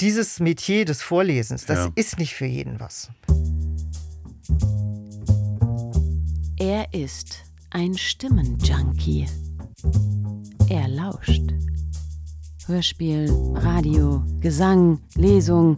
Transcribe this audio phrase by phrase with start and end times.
[0.00, 1.92] dieses Metier des Vorlesens, das Ja.
[1.94, 3.10] ist nicht für jeden was.
[6.58, 7.36] Er ist
[7.70, 9.26] ein Stimmenjunkie.
[10.68, 11.42] Er lauscht.
[12.66, 15.76] Hörspiel, Radio, Gesang, Lesung.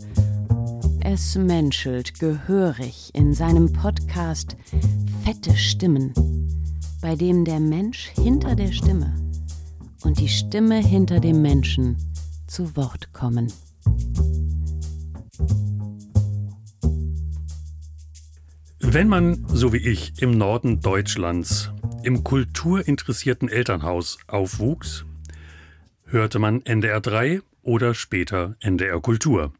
[1.02, 4.56] Es menschelt gehörig in seinem Podcast
[5.24, 6.12] Fette Stimmen,
[7.00, 9.14] bei dem der Mensch hinter der Stimme
[10.02, 11.96] und die Stimme hinter dem Menschen
[12.46, 13.52] zu Wort kommen.
[18.92, 21.70] Wenn man, so wie ich, im Norden Deutschlands
[22.02, 25.04] im kulturinteressierten Elternhaus aufwuchs,
[26.06, 29.52] hörte man NDR 3 oder später NDR Kultur.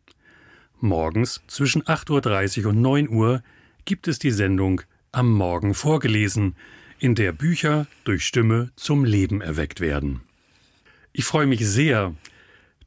[0.80, 3.42] Morgens zwischen 8.30 Uhr und 9 Uhr
[3.84, 4.80] gibt es die Sendung
[5.12, 6.56] Am Morgen vorgelesen,
[6.98, 10.22] in der Bücher durch Stimme zum Leben erweckt werden.
[11.12, 12.14] Ich freue mich sehr,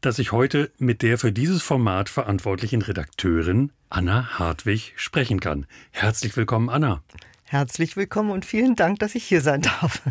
[0.06, 5.66] dass ich heute mit der für dieses Format verantwortlichen Redakteurin Anna Hartwig sprechen kann.
[5.92, 7.02] Herzlich willkommen, Anna.
[7.46, 10.02] Herzlich willkommen und vielen Dank, dass ich hier sein darf.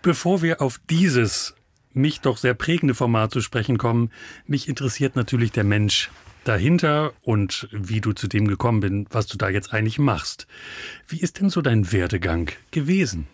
[0.00, 1.54] Bevor wir auf dieses
[1.92, 4.10] mich doch sehr prägende Format zu sprechen kommen,
[4.46, 6.10] mich interessiert natürlich der Mensch
[6.44, 10.46] dahinter und wie du zu dem gekommen bist, was du da jetzt eigentlich machst.
[11.06, 13.26] Wie ist denn so dein Werdegang gewesen?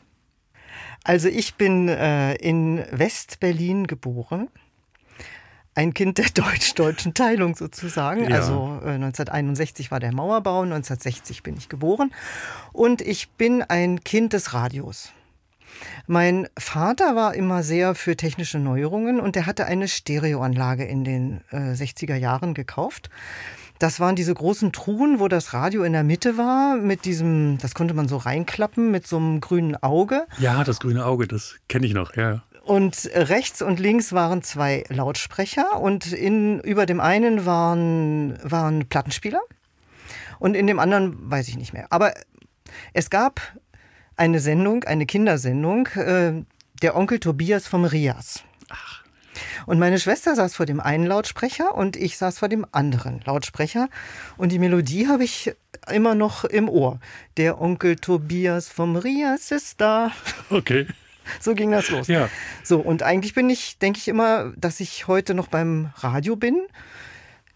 [1.05, 4.49] Also ich bin äh, in West-Berlin geboren.
[5.79, 8.29] Ein Kind der deutsch-deutschen Teilung sozusagen.
[8.29, 8.39] Ja.
[8.39, 12.13] Also äh, 1961 war der Mauerbau, 1960 bin ich geboren.
[12.73, 15.13] Und ich bin ein Kind des Radios.
[16.09, 21.43] Mein Vater war immer sehr für technische Neuerungen und er hatte eine Stereoanlage in den
[21.53, 23.09] äh, 60er Jahren gekauft.
[23.79, 27.75] Das waren diese großen Truhen, wo das Radio in der Mitte war, mit diesem, das
[27.75, 30.27] konnte man so reinklappen, mit so einem grünen Auge.
[30.39, 32.43] Ja, das grüne Auge, das kenne ich noch, ja.
[32.69, 39.41] Und rechts und links waren zwei Lautsprecher und in, über dem einen waren, waren Plattenspieler
[40.39, 41.87] und in dem anderen weiß ich nicht mehr.
[41.89, 42.13] Aber
[42.93, 43.41] es gab
[44.17, 46.45] eine Sendung, eine Kindersendung, äh,
[46.83, 48.45] der Onkel Tobias vom Rias.
[49.65, 53.89] Und meine Schwester saß vor dem einen Lautsprecher und ich saß vor dem anderen Lautsprecher.
[54.37, 55.55] Und die Melodie habe ich
[55.91, 57.01] immer noch im Ohr.
[57.39, 60.13] Der Onkel Tobias vom Rias ist da.
[60.51, 60.87] Okay.
[61.41, 62.09] So ging das los.
[62.09, 62.29] Ja.
[62.63, 66.61] So, und eigentlich bin ich, denke ich immer, dass ich heute noch beim Radio bin.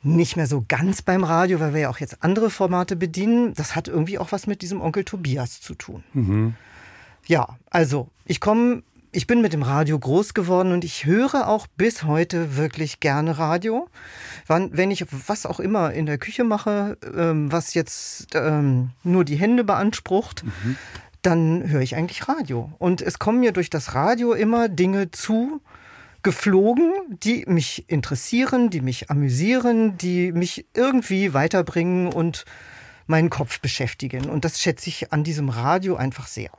[0.03, 3.55] Nicht mehr so ganz beim Radio, weil wir ja auch jetzt andere Formate bedienen.
[3.55, 6.03] Das hat irgendwie auch was mit diesem Onkel Tobias zu tun.
[7.27, 11.67] Ja, also ich komme, ich bin mit dem Radio groß geworden und ich höre auch
[11.77, 13.89] bis heute wirklich gerne Radio.
[14.47, 19.25] Wann, wenn ich was auch immer in der Küche mache, ähm, was jetzt ähm, nur
[19.25, 20.45] die Hände beansprucht,
[21.23, 22.73] dann höre ich eigentlich Radio.
[22.79, 25.61] Und es kommen mir durch das Radio immer Dinge zu,
[26.23, 32.45] geflogen, die mich interessieren, die mich amüsieren, die mich irgendwie weiterbringen und
[33.07, 34.31] meinen Kopf beschäftigen.
[34.31, 36.51] Und das schätze ich an diesem Radio einfach sehr.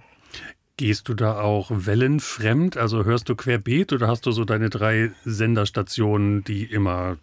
[0.75, 2.77] Gehst du da auch wellenfremd?
[2.77, 7.17] Also hörst du querbeet oder hast du so deine drei Senderstationen, die immer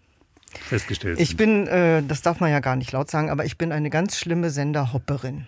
[0.53, 1.25] festgestellt sind?
[1.25, 3.91] Ich bin, äh, das darf man ja gar nicht laut sagen, aber ich bin eine
[3.91, 5.47] ganz schlimme Senderhopperin.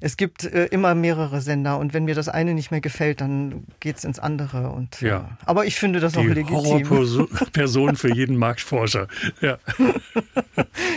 [0.00, 3.64] Es gibt äh, immer mehrere Sender und wenn mir das eine nicht mehr gefällt, dann
[3.80, 4.70] geht's ins andere.
[4.70, 5.18] Und, Ja.
[5.18, 6.88] äh, aber ich finde das auch die legitim.
[6.90, 9.08] Horrorperson für jeden Marktforscher.
[9.40, 9.58] Ja.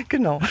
[0.09, 0.41] Genau.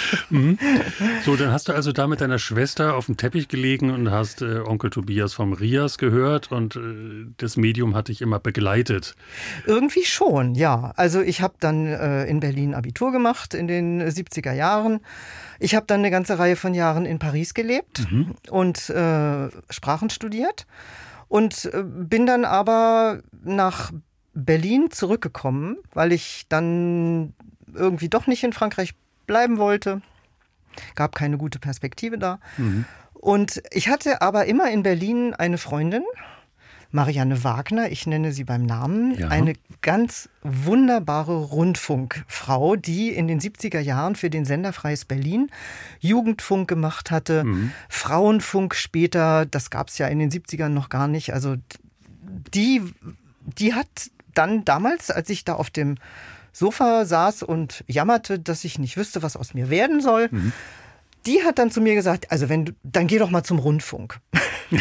[1.25, 4.43] So, dann hast du also da mit deiner Schwester auf dem Teppich gelegen und hast
[4.43, 9.15] äh, Onkel Tobias vom Rias gehört und äh, das Medium hat dich immer begleitet.
[9.67, 10.93] Irgendwie schon, ja.
[10.97, 15.01] Also ich habe dann äh, in Berlin Abitur gemacht in den 70er Jahren.
[15.61, 18.07] Ich habe dann eine ganze Reihe von Jahren in Paris gelebt
[18.51, 20.67] und äh, Sprachen studiert
[21.29, 23.93] und äh, bin dann aber nach
[24.33, 27.35] Berlin zurückgekommen, weil ich dann
[27.75, 28.95] irgendwie doch nicht in Frankreich
[29.27, 30.01] bleiben wollte.
[30.95, 32.41] Gab keine gute Perspektive da.
[33.13, 36.05] Und ich hatte aber immer in Berlin eine Freundin,
[36.93, 39.29] Marianne Wagner, ich nenne sie beim Namen, Ja.
[39.29, 39.53] eine
[39.83, 45.51] ganz wunderbare Rundfunkfrau, die in den 70er Jahren für den Sender Freies Berlin
[46.01, 47.45] Jugendfunk gemacht hatte,
[47.89, 51.33] Frauenfunk später, das gab es ja in den 70ern noch gar nicht.
[51.33, 51.57] Also
[52.55, 52.83] die,
[53.59, 53.89] die hat
[54.35, 55.97] dann damals, als ich da auf dem
[56.53, 60.29] Sofa saß und jammerte, dass ich nicht wüsste, was aus mir werden soll,
[61.27, 64.21] die hat dann zu mir gesagt, also wenn du, dann geh doch mal zum Rundfunk.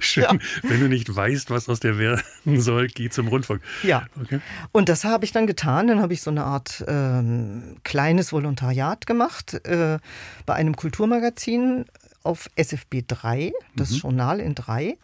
[0.00, 0.36] Schön, Ja.
[0.62, 2.22] wenn du nicht weißt, was aus dir werden
[2.60, 3.60] soll, geh zum Rundfunk.
[3.82, 4.06] Ja.
[4.20, 4.40] Okay.
[4.72, 5.88] Und das habe ich dann getan.
[5.88, 9.98] Dann habe ich so eine Art ähm, kleines Volontariat gemacht äh,
[10.44, 11.86] bei einem Kulturmagazin
[12.22, 14.96] auf SFB 3, das Journal in 3.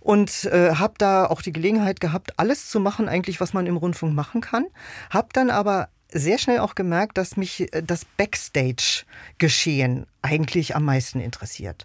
[0.00, 3.76] Und äh, habe da auch die Gelegenheit gehabt, alles zu machen, eigentlich, was man im
[3.78, 4.66] Rundfunk machen kann.
[5.08, 11.20] Habe dann aber sehr schnell auch gemerkt, dass mich äh, das Backstage-Geschehen eigentlich am meisten
[11.20, 11.84] interessiert.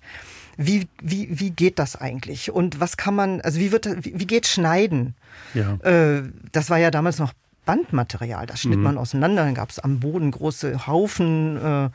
[0.55, 2.51] Wie, wie, wie geht das eigentlich?
[2.51, 5.15] Und was kann man, also wie wird, wie, wie geht Schneiden?
[5.53, 5.73] Ja.
[5.83, 7.33] Äh, das war ja damals noch
[7.65, 8.83] Bandmaterial, das schnitt mhm.
[8.83, 11.89] man auseinander, dann gab es am Boden große Haufen äh,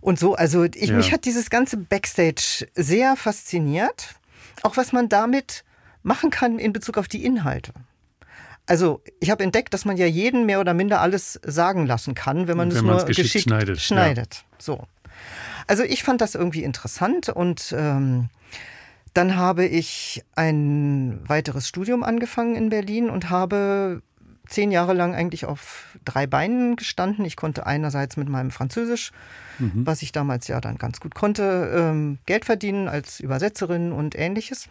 [0.00, 0.34] und so.
[0.34, 0.96] Also ich, ja.
[0.96, 4.16] mich hat dieses ganze Backstage sehr fasziniert,
[4.62, 5.64] auch was man damit
[6.02, 7.72] machen kann in Bezug auf die Inhalte.
[8.66, 12.48] Also ich habe entdeckt, dass man ja jeden mehr oder minder alles sagen lassen kann,
[12.48, 13.80] wenn man wenn es nur geschickt, geschickt schneidet.
[13.80, 14.34] schneidet.
[14.34, 14.56] Ja.
[14.58, 14.86] So.
[15.66, 18.28] Also ich fand das irgendwie interessant und ähm,
[19.14, 24.02] dann habe ich ein weiteres Studium angefangen in Berlin und habe
[24.48, 27.24] zehn Jahre lang eigentlich auf drei Beinen gestanden.
[27.24, 29.12] Ich konnte einerseits mit meinem Französisch,
[29.58, 29.86] mhm.
[29.86, 34.68] was ich damals ja dann ganz gut konnte, ähm, Geld verdienen als Übersetzerin und ähnliches.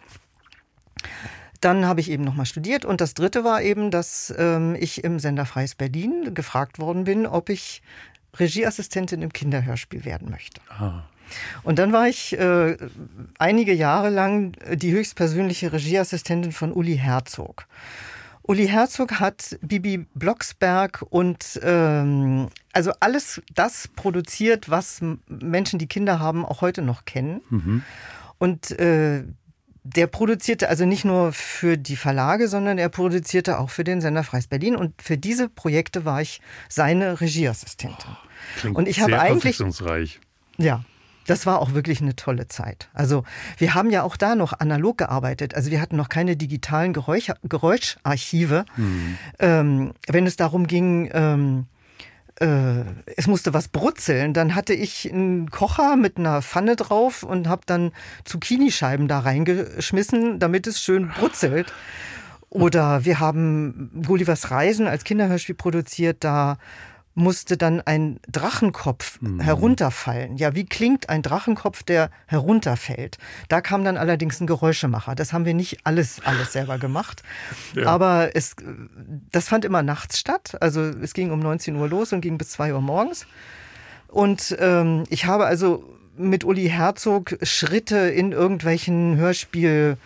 [1.60, 5.18] Dann habe ich eben nochmal studiert und das dritte war eben, dass ähm, ich im
[5.18, 7.82] Sender Freies Berlin gefragt worden bin, ob ich
[8.38, 10.60] Regieassistentin im Kinderhörspiel werden möchte.
[10.68, 11.04] Ah.
[11.62, 12.76] Und dann war ich äh,
[13.38, 17.66] einige Jahre lang die höchstpersönliche Regieassistentin von Uli Herzog.
[18.42, 26.20] Uli Herzog hat Bibi Blocksberg und ähm, also alles das produziert, was Menschen, die Kinder
[26.20, 27.40] haben, auch heute noch kennen.
[27.50, 27.82] Mhm.
[28.38, 29.24] Und äh,
[29.94, 34.24] der produzierte also nicht nur für die Verlage, sondern er produzierte auch für den Sender
[34.24, 34.76] Freies Berlin.
[34.76, 38.16] Und für diese Projekte war ich seine Regieassistentin.
[38.58, 39.60] Klingt und ich habe eigentlich
[40.58, 40.84] ja,
[41.26, 42.88] das war auch wirklich eine tolle Zeit.
[42.94, 43.24] Also
[43.58, 45.54] wir haben ja auch da noch analog gearbeitet.
[45.54, 48.64] Also wir hatten noch keine digitalen Geräusch, Geräuscharchive.
[48.76, 49.18] Mhm.
[49.38, 51.66] Ähm, wenn es darum ging, ähm,
[52.40, 52.84] äh,
[53.16, 54.34] es musste was brutzeln.
[54.34, 57.92] Dann hatte ich einen Kocher mit einer Pfanne drauf und habe dann
[58.24, 61.72] Zucchinischeiben da reingeschmissen, damit es schön brutzelt.
[62.50, 66.24] Oder wir haben Gullivers Reisen als Kinderhörspiel produziert.
[66.24, 66.58] Da
[67.16, 69.40] musste dann ein Drachenkopf mhm.
[69.40, 70.36] herunterfallen.
[70.36, 73.16] Ja, wie klingt ein Drachenkopf, der herunterfällt?
[73.48, 75.14] Da kam dann allerdings ein Geräuschemacher.
[75.14, 77.22] Das haben wir nicht alles, alles selber gemacht.
[77.74, 77.86] Ja.
[77.86, 78.54] Aber es,
[79.32, 80.56] das fand immer nachts statt.
[80.60, 83.26] Also es ging um 19 Uhr los und ging bis 2 Uhr morgens.
[84.08, 85.84] Und ähm, ich habe also
[86.16, 89.96] mit Uli Herzog Schritte in irgendwelchen Hörspiel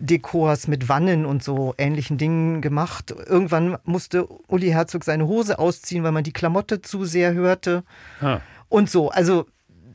[0.00, 3.10] Dekors mit Wannen und so ähnlichen Dingen gemacht.
[3.26, 7.84] Irgendwann musste Uli Herzog seine Hose ausziehen, weil man die Klamotte zu sehr hörte.
[8.20, 8.40] Ah.
[8.68, 9.10] Und so.
[9.10, 9.46] Also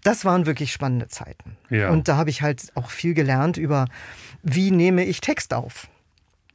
[0.04, 1.58] das waren wirklich spannende Zeiten.
[1.70, 1.90] Ja.
[1.90, 3.88] Und da habe ich halt auch viel gelernt über,
[4.42, 5.88] wie nehme ich Text auf.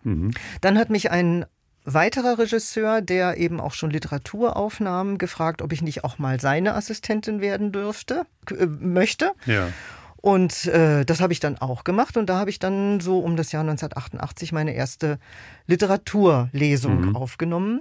[0.03, 0.33] Mhm.
[0.61, 1.47] Dann hat mich ein
[1.85, 7.41] weiterer Regisseur, der eben auch schon Literaturaufnahmen gefragt, ob ich nicht auch mal seine Assistentin
[7.41, 9.33] werden dürfte, äh, möchte.
[9.47, 9.69] Ja.
[10.29, 13.35] Und äh, das habe ich dann auch gemacht und da habe ich dann so um
[13.35, 15.19] das Jahr 1988 meine erste
[15.67, 17.17] Literaturlesung mhm.
[17.17, 17.81] aufgenommen.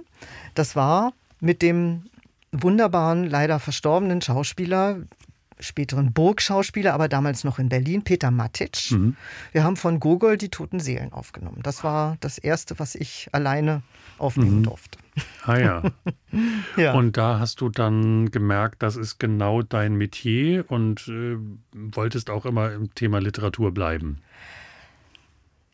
[0.54, 2.04] Das war mit dem
[2.50, 4.96] wunderbaren, leider verstorbenen Schauspieler,
[5.60, 8.90] späteren Burgschauspieler, aber damals noch in Berlin, Peter Matic.
[8.90, 9.16] Mhm.
[9.52, 11.60] Wir haben von Gogol die Toten Seelen aufgenommen.
[11.62, 13.82] Das war das erste, was ich alleine
[14.18, 14.64] aufnehmen mhm.
[14.64, 14.98] durfte.
[15.44, 15.82] Ah ja.
[16.76, 16.94] ja.
[16.94, 21.36] Und da hast du dann gemerkt, das ist genau dein Metier und äh,
[21.72, 24.20] wolltest auch immer im Thema Literatur bleiben.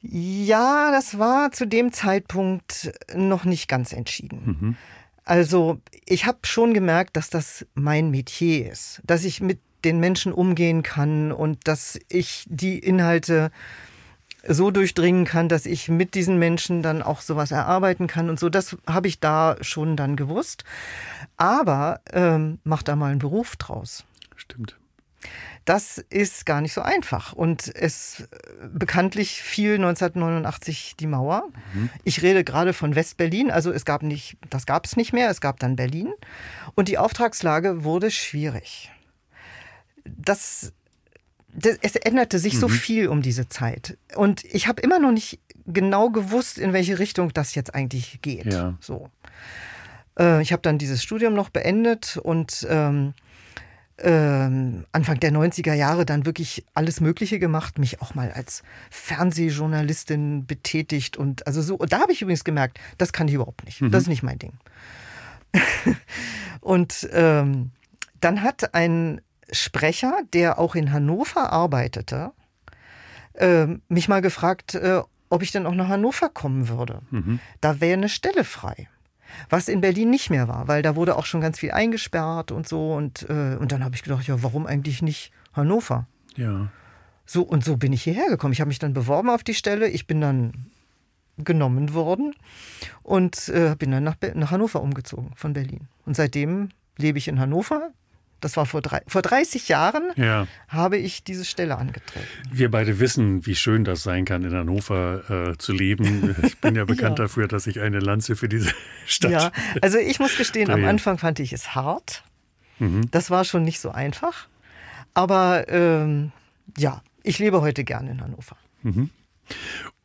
[0.07, 4.59] Ja, das war zu dem Zeitpunkt noch nicht ganz entschieden.
[4.61, 4.77] Mhm.
[5.25, 10.33] Also ich habe schon gemerkt, dass das mein Metier ist, dass ich mit den Menschen
[10.33, 13.51] umgehen kann und dass ich die Inhalte
[14.47, 18.49] so durchdringen kann, dass ich mit diesen Menschen dann auch sowas erarbeiten kann und so.
[18.49, 20.65] Das habe ich da schon dann gewusst.
[21.37, 24.05] Aber ähm, mach da mal einen Beruf draus.
[24.37, 24.77] Stimmt.
[25.65, 27.33] Das ist gar nicht so einfach.
[27.33, 28.27] Und es äh,
[28.69, 31.45] bekanntlich fiel 1989 die Mauer.
[31.73, 31.89] Mhm.
[32.05, 33.51] Ich rede gerade von West-Berlin.
[33.51, 35.31] Also es gab nicht, das gab es nicht mehr.
[35.31, 36.13] Es gab dann Berlin.
[36.75, 38.91] Und die Auftragslage wurde schwierig.
[40.25, 40.73] Das
[41.83, 42.59] es änderte sich mhm.
[42.59, 43.97] so viel um diese Zeit.
[44.17, 48.47] Und ich habe immer noch nicht genau gewusst, in welche Richtung das jetzt eigentlich geht.
[48.53, 48.77] Ja.
[48.81, 49.09] So.
[50.19, 53.15] Äh, ich habe dann dieses Studium noch beendet und ähm,
[53.99, 60.47] ähm, Anfang der 90er Jahre dann wirklich alles Mögliche gemacht, mich auch mal als Fernsehjournalistin
[60.47, 61.77] betätigt und also so.
[61.77, 63.81] Und da habe ich übrigens gemerkt, das kann ich überhaupt nicht.
[63.81, 63.93] Mhm.
[63.93, 64.53] Das ist nicht mein Ding.
[66.61, 67.71] und ähm,
[68.21, 72.33] dann hat ein Sprecher, der auch in Hannover arbeitete,
[73.35, 77.03] äh, mich mal gefragt, äh, ob ich denn auch nach Hannover kommen würde.
[77.11, 77.41] Mhm.
[77.61, 78.89] Da wäre eine Stelle frei.
[79.51, 82.69] Was in Berlin nicht mehr war, weil da wurde auch schon ganz viel eingesperrt und
[82.69, 82.95] so.
[82.95, 86.07] Und, äh, und dann habe ich gedacht, ja, warum eigentlich nicht Hannover?
[86.37, 86.69] Ja.
[87.27, 88.53] So, und so bin ich hierher gekommen.
[88.53, 89.89] Ich habe mich dann beworben auf die Stelle.
[89.89, 90.67] Ich bin dann
[91.39, 92.35] genommen worden
[93.03, 95.89] und äh, bin dann nach, nach Hannover umgezogen von Berlin.
[96.07, 97.91] Und seitdem lebe ich in Hannover,
[98.45, 100.47] das war vor, drei, vor 30 Jahren, ja.
[100.69, 102.27] habe ich diese Stelle angetreten.
[102.53, 106.37] Wir beide wissen, wie schön das sein kann, in Hannover äh, zu leben.
[106.45, 107.25] Ich bin ja bekannt ja.
[107.25, 108.73] dafür, dass ich eine Lanze für diese
[109.07, 109.31] Stadt.
[109.31, 112.23] Ja, also ich muss gestehen, am Anfang fand ich es hart.
[112.79, 113.11] Mhm.
[113.11, 114.47] Das war schon nicht so einfach.
[115.15, 116.33] Aber ähm,
[116.77, 118.57] ja, ich lebe heute gerne in Hannover.
[118.83, 119.11] Mhm.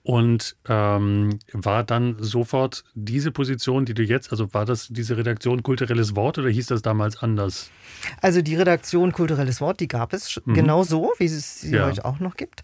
[0.10, 5.62] Und ähm, war dann sofort diese Position, die du jetzt, also war das diese Redaktion
[5.62, 7.70] kulturelles Wort oder hieß das damals anders?
[8.20, 10.56] Also die Redaktion kulturelles Wort, die gab es mhm.
[10.56, 11.86] genau so, wie es sie ja.
[11.86, 12.64] heute auch noch gibt.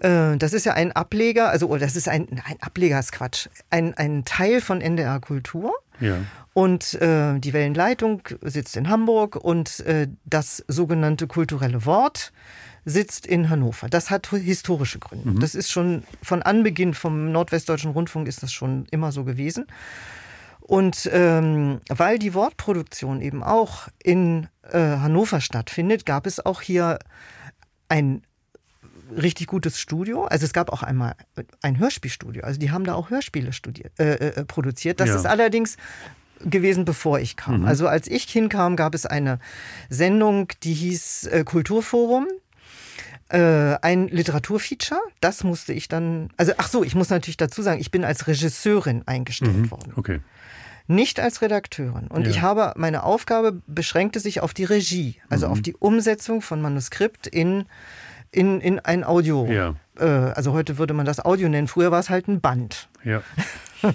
[0.00, 3.48] Äh, das ist ja ein Ableger, also oh, das ist ein, ein Ableger ist Quatsch,
[3.68, 5.74] ein, ein Teil von NDR Kultur.
[6.00, 6.16] Ja.
[6.54, 12.32] Und äh, die Wellenleitung sitzt in Hamburg und äh, das sogenannte kulturelle Wort
[12.88, 13.88] sitzt in Hannover.
[13.88, 15.30] Das hat historische Gründe.
[15.30, 15.40] Mhm.
[15.40, 19.66] Das ist schon von Anbeginn vom Nordwestdeutschen Rundfunk ist das schon immer so gewesen.
[20.60, 26.98] Und ähm, weil die Wortproduktion eben auch in äh, Hannover stattfindet, gab es auch hier
[27.88, 28.22] ein
[29.10, 30.24] richtig gutes Studio.
[30.24, 31.14] Also es gab auch einmal
[31.62, 32.42] ein Hörspielstudio.
[32.42, 35.00] Also die haben da auch Hörspiele studiert, äh, äh, produziert.
[35.00, 35.16] Das ja.
[35.16, 35.76] ist allerdings
[36.44, 37.60] gewesen, bevor ich kam.
[37.60, 37.66] Mhm.
[37.66, 39.40] Also als ich hinkam, gab es eine
[39.88, 42.26] Sendung, die hieß äh, Kulturforum.
[43.30, 47.78] Äh, ein Literaturfeature, das musste ich dann, also ach so, ich muss natürlich dazu sagen,
[47.78, 49.92] ich bin als Regisseurin eingestellt mhm, worden.
[49.96, 50.20] Okay.
[50.86, 52.06] Nicht als Redakteurin.
[52.08, 52.30] Und ja.
[52.30, 55.52] ich habe, meine Aufgabe beschränkte sich auf die Regie, also mhm.
[55.52, 57.66] auf die Umsetzung von Manuskript in,
[58.30, 59.46] in, in ein Audio.
[59.46, 59.74] Ja.
[59.98, 62.88] Äh, also heute würde man das Audio nennen, früher war es halt ein Band.
[63.04, 63.22] Ja.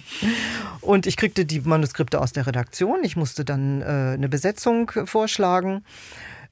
[0.81, 2.99] und ich kriegte die Manuskripte aus der Redaktion.
[3.03, 5.83] Ich musste dann äh, eine Besetzung vorschlagen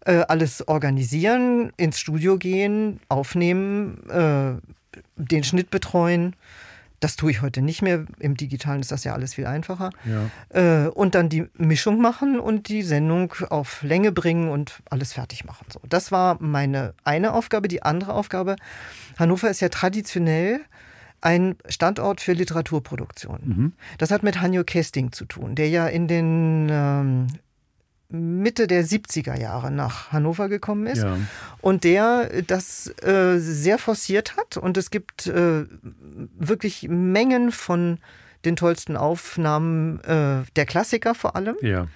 [0.06, 4.54] äh, alles organisieren, ins Studio gehen, aufnehmen, äh,
[5.16, 6.36] den Schnitt betreuen.
[7.00, 8.06] Das tue ich heute nicht mehr.
[8.20, 9.90] Im Digitalen ist das ja alles viel einfacher.
[10.06, 10.86] Ja.
[10.86, 15.44] Äh, und dann die Mischung machen und die Sendung auf Länge bringen und alles fertig
[15.44, 15.66] machen.
[15.72, 17.68] So, das war meine eine Aufgabe.
[17.68, 18.56] Die andere Aufgabe,
[19.18, 20.62] Hannover ist ja traditionell
[21.22, 23.40] ein Standort für Literaturproduktion.
[23.44, 23.74] Mhm.
[23.98, 27.28] Das hat mit Hanjo Kesting zu tun, der ja in den ähm,
[28.12, 31.18] Mitte der 70er Jahre nach Hannover gekommen ist ja.
[31.62, 34.58] und der das äh, sehr forciert hat.
[34.58, 35.66] Und es gibt äh,
[36.38, 38.00] wirklich Mengen von
[38.46, 41.56] den tollsten Aufnahmen äh, der Klassiker vor allem.
[41.62, 41.88] Ja.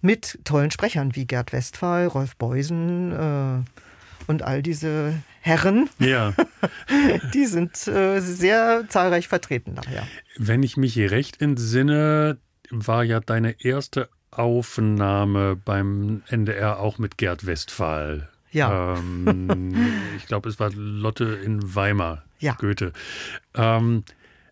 [0.00, 5.90] Mit tollen Sprechern wie Gerd Westphal, Rolf Beusen äh, und all diese Herren.
[5.98, 6.34] Ja.
[7.34, 10.06] Die sind äh, sehr zahlreich vertreten daher.
[10.36, 12.38] Wenn ich mich recht entsinne,
[12.70, 18.28] war ja deine erste Aufnahme beim NDR auch mit Gerd Westphal.
[18.50, 18.96] Ja.
[18.96, 19.74] Ähm,
[20.16, 22.54] ich glaube, es war Lotte in Weimar, ja.
[22.54, 22.92] Goethe.
[23.54, 24.04] Ähm,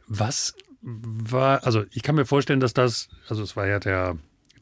[0.07, 4.17] was war, also ich kann mir vorstellen, dass das, also es war ja der,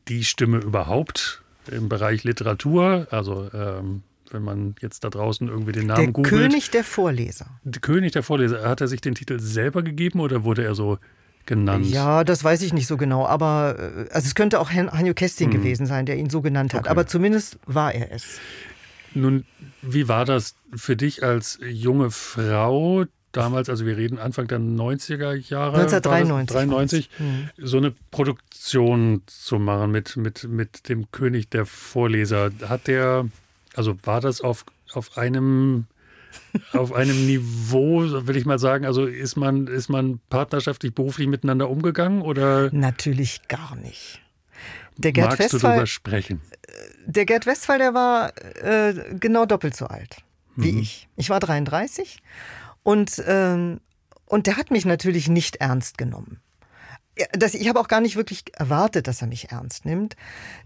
[0.09, 5.87] die Stimme überhaupt im Bereich Literatur, also ähm, wenn man jetzt da draußen irgendwie den
[5.87, 6.35] Namen der googelt.
[6.35, 7.47] König der Vorleser.
[7.63, 8.69] Der König der Vorleser.
[8.69, 10.99] Hat er sich den Titel selber gegeben oder wurde er so
[11.47, 11.87] genannt.
[11.87, 15.53] Ja, das weiß ich nicht so genau, aber äh, also es könnte auch Hanjo Kesting
[15.53, 15.61] hm.
[15.61, 16.91] gewesen sein, der ihn so genannt hat, okay.
[16.91, 18.39] aber zumindest war er es.
[19.15, 19.45] Nun,
[19.83, 23.05] wie war das für dich als junge Frau
[23.37, 27.51] damals, also wir reden Anfang der 90er Jahre, 1993, 93, mhm.
[27.59, 32.51] so eine Produktion zu machen mit, mit, mit dem König der Vorleser.
[32.69, 33.29] Hat der,
[33.75, 35.87] also war das auf, auf einem
[36.73, 41.71] auf einem Niveau, will ich mal sagen, also ist man, ist man partnerschaftlich, beruflich miteinander
[41.71, 42.71] umgegangen oder?
[42.73, 44.21] Natürlich gar nicht.
[44.97, 46.41] Der Gerd Magst Westphal, du darüber sprechen?
[47.07, 50.25] Der Gerd Westphal, der war äh, genau doppelt so alt
[50.57, 50.81] wie mhm.
[50.81, 51.09] ich.
[51.17, 52.23] Ich war 33
[52.83, 53.81] und, ähm,
[54.27, 56.41] und der hat mich natürlich nicht ernst genommen.
[57.33, 60.17] Das, ich habe auch gar nicht wirklich erwartet, dass er mich ernst nimmt.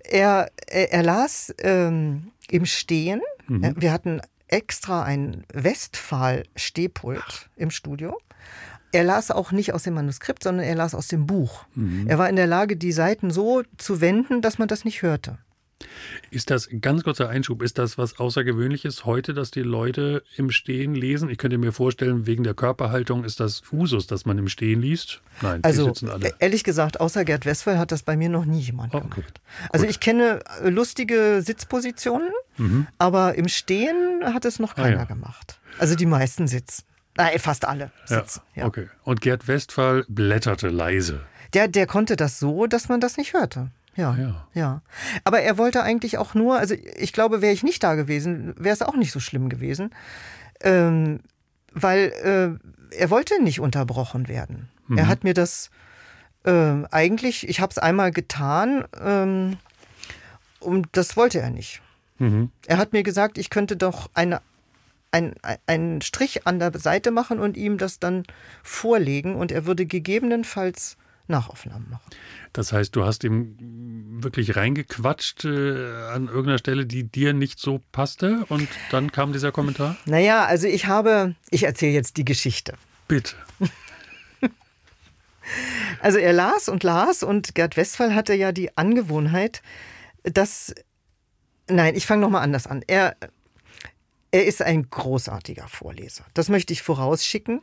[0.02, 3.20] Er, er, er las ähm, im Stehen.
[3.46, 3.74] Mhm.
[3.76, 8.18] Wir hatten extra ein Westphal-Stehpult im Studio.
[8.90, 11.64] Er las auch nicht aus dem Manuskript, sondern er las aus dem Buch.
[11.74, 12.06] Mhm.
[12.08, 15.38] Er war in der Lage, die Seiten so zu wenden, dass man das nicht hörte.
[16.30, 20.94] Ist das, ganz kurzer Einschub, ist das was Außergewöhnliches heute, dass die Leute im Stehen
[20.94, 21.30] lesen?
[21.30, 25.22] Ich könnte mir vorstellen, wegen der Körperhaltung ist das Usus, dass man im Stehen liest?
[25.40, 26.34] Nein, also, die sitzen alle.
[26.38, 29.08] Ehrlich gesagt, außer Gerd Westphal hat das bei mir noch nie jemand okay.
[29.08, 29.40] gemacht.
[29.70, 29.90] Also Gut.
[29.90, 32.86] ich kenne äh, lustige Sitzpositionen, mhm.
[32.98, 35.04] aber im Stehen hat es noch keiner ah, ja.
[35.04, 35.60] gemacht.
[35.78, 36.84] Also die meisten sitzen.
[37.16, 38.42] Nein, fast alle sitzen.
[38.54, 38.68] Ja, ja.
[38.68, 38.88] Okay.
[39.02, 41.20] Und Gerd Westphal blätterte leise.
[41.54, 43.70] Der, der konnte das so, dass man das nicht hörte.
[43.98, 44.82] Ja, ja, ja.
[45.24, 48.72] Aber er wollte eigentlich auch nur, also ich glaube, wäre ich nicht da gewesen, wäre
[48.72, 49.90] es auch nicht so schlimm gewesen.
[50.60, 51.18] Ähm,
[51.72, 54.68] weil äh, er wollte nicht unterbrochen werden.
[54.86, 54.98] Mhm.
[54.98, 55.70] Er hat mir das
[56.44, 59.56] äh, eigentlich, ich habe es einmal getan ähm,
[60.60, 61.82] und das wollte er nicht.
[62.18, 62.52] Mhm.
[62.68, 64.42] Er hat mir gesagt, ich könnte doch eine,
[65.10, 65.34] ein,
[65.66, 68.22] einen Strich an der Seite machen und ihm das dann
[68.62, 70.96] vorlegen und er würde gegebenenfalls
[71.28, 72.10] Nachaufnahmen machen.
[72.52, 75.48] Das heißt, du hast ihm wirklich reingequatscht äh,
[76.12, 79.96] an irgendeiner Stelle, die dir nicht so passte und dann kam dieser Kommentar?
[80.06, 82.74] Naja, also ich habe, ich erzähle jetzt die Geschichte.
[83.06, 83.34] Bitte.
[86.00, 89.62] Also er las und las und Gerd Westphal hatte ja die Angewohnheit,
[90.22, 90.74] dass,
[91.68, 92.82] nein, ich fange nochmal anders an.
[92.86, 93.16] Er,
[94.30, 96.24] er ist ein großartiger Vorleser.
[96.34, 97.60] Das möchte ich vorausschicken.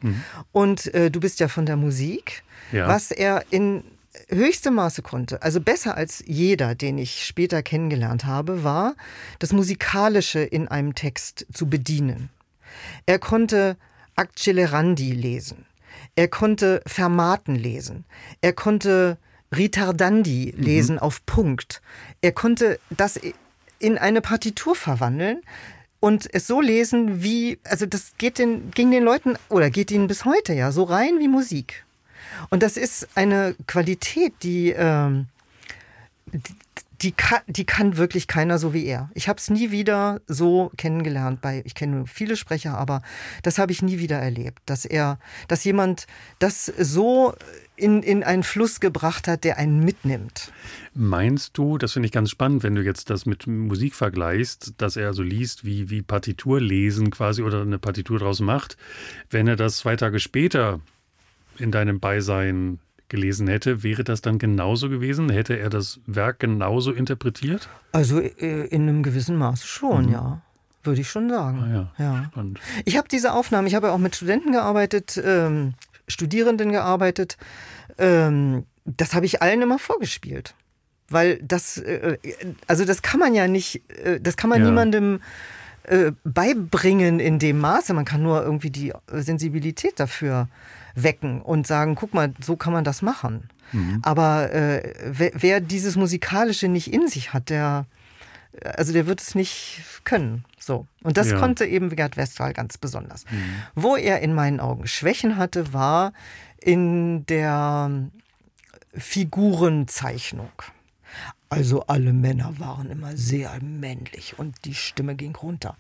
[0.52, 2.44] Und äh, du bist ja von der Musik.
[2.72, 2.88] Ja.
[2.88, 3.84] Was er in
[4.30, 8.96] höchstem Maße konnte, also besser als jeder, den ich später kennengelernt habe, war,
[9.40, 12.30] das Musikalische in einem Text zu bedienen.
[13.06, 13.78] Er konnte
[14.16, 15.66] Accelerandi lesen.
[16.16, 18.06] Er konnte Fermaten lesen.
[18.42, 19.18] Er konnte
[19.56, 21.82] Ritardandi lesen auf Punkt.
[22.22, 23.20] Er konnte das
[23.80, 25.42] in eine Partitur verwandeln
[26.06, 30.06] und es so lesen, wie, also das geht den, ging den Leuten oder geht ihnen
[30.06, 31.84] bis heute ja so rein wie Musik.
[32.52, 35.26] Und das ist eine Qualität, die, ähm,
[37.02, 39.10] die, kann, die kann wirklich keiner so wie er.
[39.14, 41.42] Ich habe es nie wieder so kennengelernt.
[41.42, 43.02] Bei, ich kenne viele Sprecher, aber
[43.44, 46.08] das habe ich nie wieder erlebt, dass er, dass jemand
[46.40, 47.34] das so
[47.76, 50.52] in, in einen Fluss gebracht hat, der einen mitnimmt.
[50.94, 54.96] Meinst du, das finde ich ganz spannend, wenn du jetzt das mit Musik vergleichst, dass
[54.96, 58.78] er so liest, wie, wie Partitur lesen quasi oder eine Partitur draus macht,
[59.30, 60.80] wenn er das zwei Tage später
[61.58, 65.30] in deinem Beisein gelesen hätte, wäre das dann genauso gewesen?
[65.30, 67.70] Hätte er das Werk genauso interpretiert?
[67.92, 70.12] Also äh, in einem gewissen Maße schon, mhm.
[70.12, 70.42] ja.
[70.84, 71.64] Würde ich schon sagen.
[71.64, 71.92] Ah, ja.
[71.98, 72.26] ja.
[72.32, 72.60] Spannend.
[72.86, 75.74] Ich habe diese Aufnahmen, ich habe ja auch mit Studenten gearbeitet, ähm,
[76.08, 77.38] Studierenden gearbeitet.
[77.98, 80.54] Ähm, das habe ich allen immer vorgespielt.
[81.10, 82.18] Weil das, äh,
[82.68, 84.68] also das kann man ja nicht, äh, das kann man Ja.
[84.68, 85.22] niemandem
[85.84, 87.94] äh, beibringen in dem Maße.
[87.94, 90.48] Man kann nur irgendwie die Sensibilität dafür
[90.96, 93.50] wecken und sagen, guck mal, so kann man das machen.
[94.04, 97.86] Aber äh, wer, wer dieses Musikalische nicht in sich hat, der,
[98.64, 100.46] also der wird es nicht können.
[100.60, 100.88] So.
[101.04, 101.40] Und das Ja.
[101.40, 103.26] konnte eben Gerd Westphal ganz besonders.
[103.74, 106.14] Wo er in meinen Augen Schwächen hatte, war
[106.62, 108.10] in der
[108.94, 110.52] Figurenzeichnung.
[111.50, 115.78] Also alle Männer waren immer sehr männlich und die Stimme ging runter.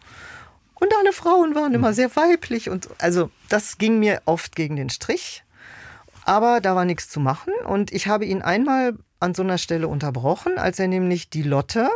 [0.75, 4.89] Und alle Frauen waren immer sehr weiblich und also das ging mir oft gegen den
[4.89, 5.43] Strich.
[6.25, 9.87] Aber da war nichts zu machen und ich habe ihn einmal an so einer Stelle
[9.87, 11.89] unterbrochen, als er nämlich die Lotte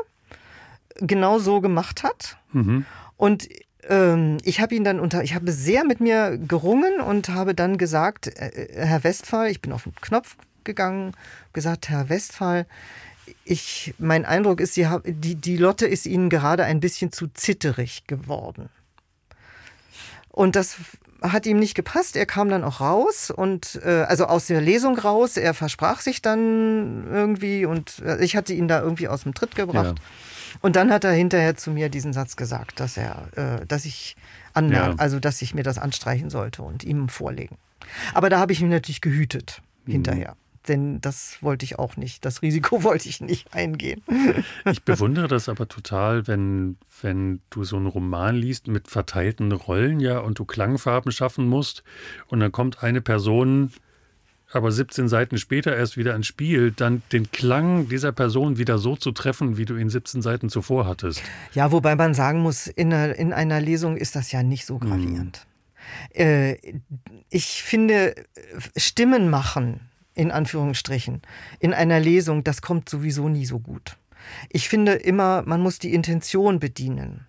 [0.96, 2.38] genau so gemacht hat.
[2.52, 2.86] Mhm.
[3.18, 3.50] Und
[3.88, 7.78] ähm, ich habe ihn dann unter, ich habe sehr mit mir gerungen und habe dann
[7.78, 11.14] gesagt, äh, Herr Westphal, ich bin auf den Knopf gegangen,
[11.54, 12.66] gesagt, Herr Westphal,
[13.44, 18.06] ich, mein Eindruck ist, Sie die, die Lotte ist Ihnen gerade ein bisschen zu zitterig
[18.08, 18.70] geworden.
[20.30, 20.78] Und das
[21.22, 22.16] hat ihm nicht gepasst.
[22.16, 25.36] Er kam dann auch raus und äh, also aus der Lesung raus.
[25.38, 29.56] Er versprach sich dann irgendwie und äh, ich hatte ihn da irgendwie aus dem Tritt
[29.56, 29.98] gebracht.
[29.98, 30.58] Ja.
[30.62, 34.16] Und dann hat er hinterher zu mir diesen Satz gesagt, dass er, äh, dass ich
[34.54, 34.96] anmerken, Ja.
[34.98, 37.58] also dass ich mir das anstreichen sollte und ihm vorlegen.
[38.14, 40.36] Aber da habe ich mich natürlich gehütet hinterher.
[40.68, 42.26] Denn das wollte ich auch nicht.
[42.26, 44.02] Das Risiko wollte ich nicht eingehen.
[44.66, 50.00] Ich bewundere das aber total, wenn, wenn du so einen Roman liest mit verteilten Rollen,
[50.00, 51.84] ja, und du Klangfarben schaffen musst
[52.28, 53.72] und dann kommt eine Person,
[54.52, 58.96] aber 17 Seiten später erst wieder ins Spiel, dann den Klang dieser Person wieder so
[58.96, 61.22] zu treffen, wie du ihn 17 Seiten zuvor hattest.
[61.54, 64.80] Ja, wobei man sagen muss, in einer, in einer Lesung ist das ja nicht so
[64.80, 65.46] gravierend.
[66.14, 66.58] Äh,
[67.30, 68.16] ich finde,
[68.76, 71.22] Stimmen machen, in Anführungsstrichen,
[71.60, 73.98] in einer Lesung, das kommt sowieso nie so gut.
[74.50, 77.26] Ich finde immer, man muss die Intention bedienen,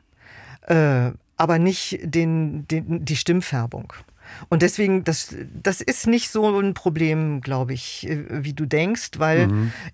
[0.63, 3.93] äh, aber nicht den, den, die Stimmfärbung.
[4.49, 9.13] Und deswegen, das, das ist nicht so ein Problem, glaube ich, äh, wie du denkst,
[9.19, 9.49] weil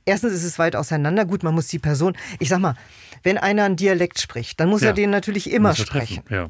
[0.05, 1.25] erstens ist es weit auseinander.
[1.25, 2.75] Gut, man muss die Person, ich sag mal,
[3.23, 4.89] wenn einer einen Dialekt spricht, dann muss Ja.
[4.89, 6.23] er den natürlich immer er sprechen.
[6.29, 6.49] Ja.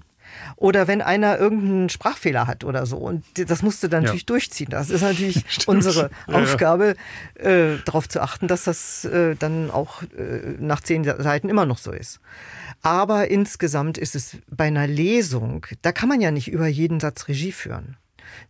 [0.57, 2.97] Oder wenn einer irgendeinen Sprachfehler hat oder so.
[2.99, 4.07] Und das musst du dann Ja.
[4.09, 4.69] natürlich durchziehen.
[4.71, 5.69] Das ist natürlich Stimmt.
[5.69, 6.35] unsere Ja.
[6.35, 6.97] Aufgabe,
[7.35, 11.79] äh, darauf zu achten, dass das äh, dann auch äh, nach zehn Seiten immer noch
[11.79, 12.21] so ist.
[12.83, 17.29] Aber insgesamt ist es bei einer Lesung, da kann man ja nicht über jeden Satz
[17.29, 17.97] Regie führen.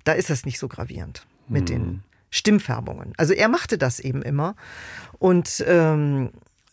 [0.04, 3.12] Da ist es nicht so gravierend mit den Stimmfärbungen.
[3.16, 4.56] Also er machte das eben immer.
[5.18, 6.30] Und ähm,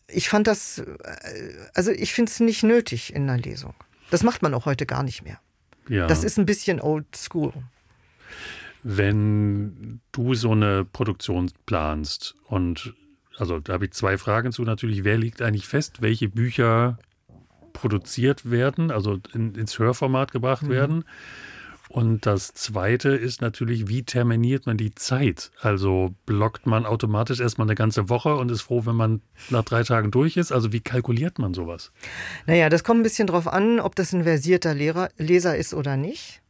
[0.08, 3.74] ich fand das, äh, also ich finde es nicht nötig in einer Lesung.
[4.14, 5.40] Das macht man auch heute gar nicht mehr.
[5.90, 6.06] Ja.
[6.06, 7.52] Das ist ein bisschen old school.
[8.84, 12.94] Wenn du so eine Produktion planst und
[13.38, 17.00] also da habe ich zwei Fragen zu natürlich, wer liegt eigentlich fest, welche Bücher
[17.74, 20.70] produziert werden, also in, ins Hörformat gebracht mhm.
[20.70, 21.06] werden.
[21.94, 25.52] Und das Zweite ist natürlich, wie terminiert man die Zeit?
[25.62, 29.84] Also blockt man automatisch erstmal eine ganze Woche und ist froh, wenn man nach drei
[29.84, 30.52] Tagen durch ist?
[30.52, 31.92] Also wie kalkuliert man sowas?
[32.48, 35.96] Naja, das kommt ein bisschen drauf an, ob das ein versierter Lehrer, Leser ist oder
[35.96, 36.42] nicht.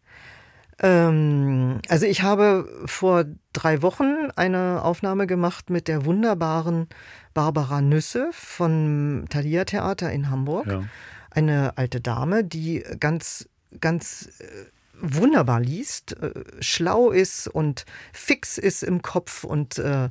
[0.79, 6.87] Ähm, also ich habe vor drei Wochen eine Aufnahme gemacht mit der wunderbaren
[7.33, 10.67] Barbara Nüsse vom Thalia Theater in Hamburg.
[10.67, 10.83] Ja.
[11.31, 13.49] Eine alte Dame, die ganz,
[13.81, 20.09] ganz äh, wunderbar liest, äh, schlau ist und fix ist im Kopf und äh,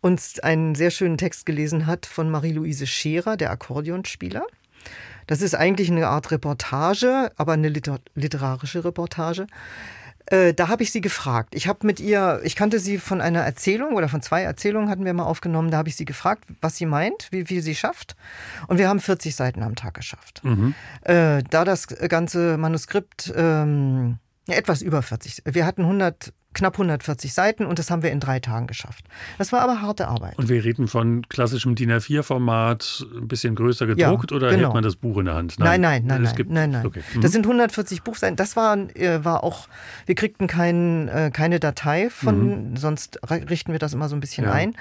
[0.00, 4.46] uns einen sehr schönen Text gelesen hat von Marie-Louise Scherer, der Akkordeonspieler.
[5.26, 9.46] Das ist eigentlich eine Art Reportage, aber eine literarische Reportage.
[10.30, 11.54] Äh, da habe ich sie gefragt.
[11.54, 15.04] Ich habe mit ihr, ich kannte sie von einer Erzählung oder von zwei Erzählungen hatten
[15.04, 15.70] wir mal aufgenommen.
[15.70, 18.16] Da habe ich sie gefragt, was sie meint, wie viel sie schafft.
[18.68, 20.42] Und wir haben 40 Seiten am Tag geschafft.
[20.44, 20.74] Mhm.
[21.02, 25.42] Äh, da das ganze Manuskript ähm, etwas über 40.
[25.44, 29.04] Wir hatten 100 knapp 140 Seiten und das haben wir in drei Tagen geschafft.
[29.38, 30.36] Das war aber harte Arbeit.
[30.36, 34.64] Und wir reden von klassischem DIN A4-Format, ein bisschen größer gedruckt ja, oder genau.
[34.64, 35.58] hält man das Buch in der Hand?
[35.58, 36.34] Nein, nein, nein, nein.
[36.34, 36.86] Gibt, nein, nein.
[36.86, 37.02] Okay.
[37.14, 37.20] Mhm.
[37.20, 38.36] Das sind 140 Buchseiten.
[38.36, 39.68] Das war, äh, war auch,
[40.06, 42.76] wir kriegten kein, äh, keine Datei von, mhm.
[42.76, 44.52] sonst richten wir das immer so ein bisschen ja.
[44.52, 44.74] ein.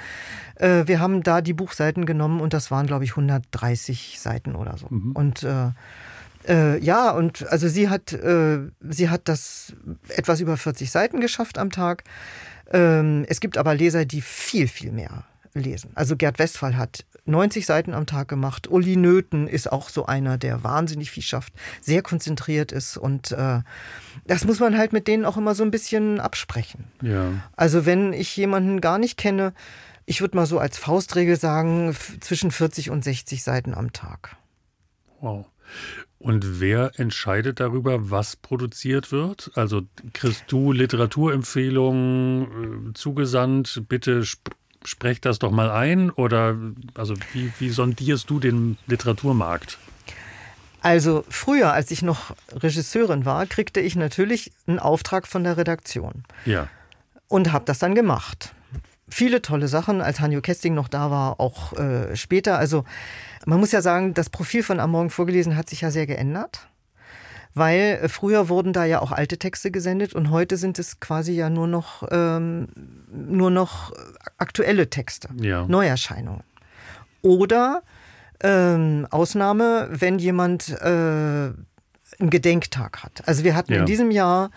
[0.56, 4.76] Äh, wir haben da die Buchseiten genommen und das waren, glaube ich, 130 Seiten oder
[4.78, 4.88] so.
[4.90, 5.12] Mhm.
[5.12, 5.46] Und
[6.50, 8.60] äh, ja, und also sie hat, äh,
[8.90, 9.74] sie hat das
[10.10, 12.04] etwas über 40 Seiten geschafft am Tag.
[12.72, 15.92] Ähm, es gibt aber Leser, die viel, viel mehr lesen.
[15.96, 18.68] Also Gerd Westphal hat 90 Seiten am Tag gemacht.
[18.68, 23.62] Uli Nöten ist auch so einer, der wahnsinnig viel schafft, sehr konzentriert ist und äh,
[24.26, 26.86] das muss man halt mit denen auch immer so ein bisschen absprechen.
[27.02, 27.32] Ja.
[27.56, 29.54] Also wenn ich jemanden gar nicht kenne,
[30.06, 34.36] ich würde mal so als Faustregel sagen, zwischen 40 und 60 Seiten am Tag.
[35.22, 35.46] Wow.
[36.18, 39.52] Und wer entscheidet darüber, was produziert wird?
[39.56, 43.84] Also kriegst du Literaturempfehlungen äh, zugesandt?
[43.88, 44.52] Bitte sp
[44.86, 46.10] sprecht das doch mal ein.
[46.10, 46.58] Oder
[46.94, 49.78] also wie, wie sondierst du den Literaturmarkt?
[50.82, 56.24] Also früher, als ich noch Regisseurin war, kriegte ich natürlich einen Auftrag von der Redaktion.
[56.46, 56.68] Ja.
[57.28, 58.54] Und habe das dann gemacht.
[59.10, 62.58] Viele tolle Sachen, als Hanjo Kesting noch da war, auch äh, später.
[62.58, 62.86] Also
[63.50, 66.68] man muss ja sagen, das Profil von Am Morgen vorgelesen hat sich ja sehr geändert.
[67.56, 71.34] Weil äh, früher wurden da ja auch alte Texte gesendet und heute sind es quasi
[71.34, 72.68] ja nur noch, ähm,
[73.12, 73.92] nur noch
[74.38, 75.66] aktuelle Texte, ja.
[75.66, 76.44] Neuerscheinungen.
[77.24, 77.82] Oder
[78.42, 83.28] ähm, Ausnahme, wenn jemand äh, einen Gedenktag hat.
[83.28, 83.80] Also wir hatten ja.
[83.80, 84.52] in diesem Jahr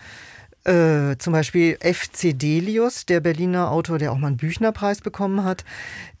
[0.65, 2.33] äh, zum Beispiel F.C.
[2.33, 5.65] Delius, der Berliner Autor, der auch mal einen Büchnerpreis bekommen hat,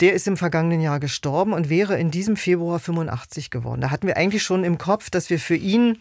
[0.01, 3.81] der ist im vergangenen Jahr gestorben und wäre in diesem Februar 85 geworden.
[3.81, 5.97] Da hatten wir eigentlich schon im Kopf, dass wir für ihn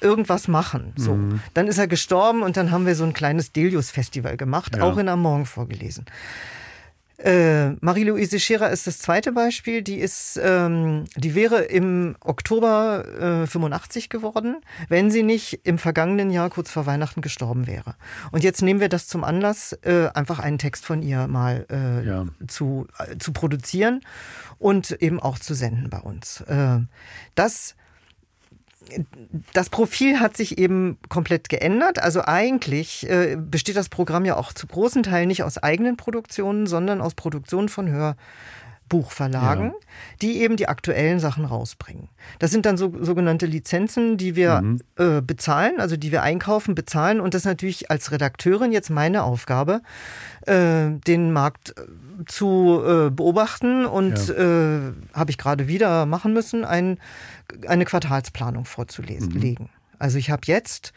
[0.00, 0.92] irgendwas machen.
[0.96, 1.14] So.
[1.14, 1.40] Mhm.
[1.54, 4.82] Dann ist er gestorben und dann haben wir so ein kleines Delius-Festival gemacht, ja.
[4.82, 6.04] auch in Am Morgen vorgelesen.
[7.18, 9.82] Äh, Marie-Louise Scherer ist das zweite Beispiel.
[9.82, 14.56] Die ist, ähm, die wäre im Oktober äh, 85 geworden,
[14.88, 17.94] wenn sie nicht im vergangenen Jahr kurz vor Weihnachten gestorben wäre.
[18.32, 22.06] Und jetzt nehmen wir das zum Anlass, äh, einfach einen Text von ihr mal äh,
[22.06, 22.26] ja.
[22.48, 24.02] zu, äh, zu produzieren
[24.58, 26.42] und eben auch zu senden bei uns.
[26.42, 26.80] Äh,
[27.34, 27.76] das
[29.52, 32.02] das Profil hat sich eben komplett geändert.
[32.02, 36.66] Also eigentlich äh, besteht das Programm ja auch zu großen Teilen nicht aus eigenen Produktionen,
[36.66, 37.86] sondern aus Produktionen von
[38.86, 39.72] Hörbuchverlagen, ja.
[40.22, 42.08] die eben die aktuellen Sachen rausbringen.
[42.38, 44.80] Das sind dann so, sogenannte Lizenzen, die wir mhm.
[44.96, 47.20] äh, bezahlen, also die wir einkaufen, bezahlen.
[47.20, 49.82] Und das ist natürlich als Redakteurin jetzt meine Aufgabe,
[50.46, 51.82] äh, den Markt äh,
[52.26, 54.34] zu äh, beobachten und ja.
[54.34, 56.98] äh, habe ich gerade wieder machen müssen, ein,
[57.66, 59.28] eine Quartalsplanung vorzulegen.
[59.32, 59.68] Mhm.
[59.98, 60.92] Also ich habe jetzt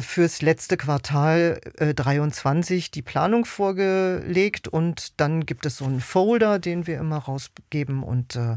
[0.00, 6.58] fürs letzte Quartal äh, 23 die Planung vorgelegt und dann gibt es so einen Folder,
[6.58, 8.56] den wir immer rausgeben und äh,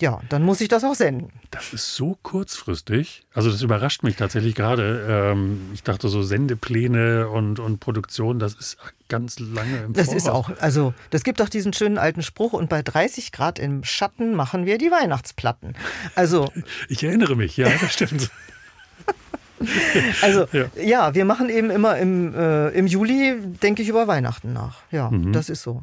[0.00, 1.32] ja, dann muss ich das auch senden.
[1.50, 3.24] Das ist so kurzfristig.
[3.34, 5.04] Also das überrascht mich tatsächlich gerade.
[5.08, 8.76] Ähm, ich dachte so Sendepläne und, und Produktion, das ist
[9.08, 10.22] ganz lange im Das Voraus.
[10.22, 13.82] ist auch, also das gibt auch diesen schönen alten Spruch und bei 30 Grad im
[13.82, 15.74] Schatten machen wir die Weihnachtsplatten.
[16.14, 16.52] Also
[16.88, 18.30] ich erinnere mich, ja, das stimmt.
[20.22, 20.66] Also ja.
[20.80, 21.14] ja.
[21.14, 24.78] wir machen eben immer im, äh, im Juli, denke ich, über Weihnachten nach.
[24.90, 25.32] Ja, mhm.
[25.32, 25.82] das ist so.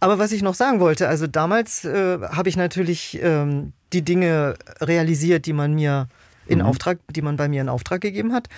[0.00, 4.54] Aber was ich noch sagen wollte, also damals äh, habe ich natürlich ähm, die Dinge
[4.80, 6.08] realisiert, die man mir
[6.46, 6.64] in Mhm.
[6.64, 8.48] Auftrag, die man bei mir in Auftrag gegeben hat.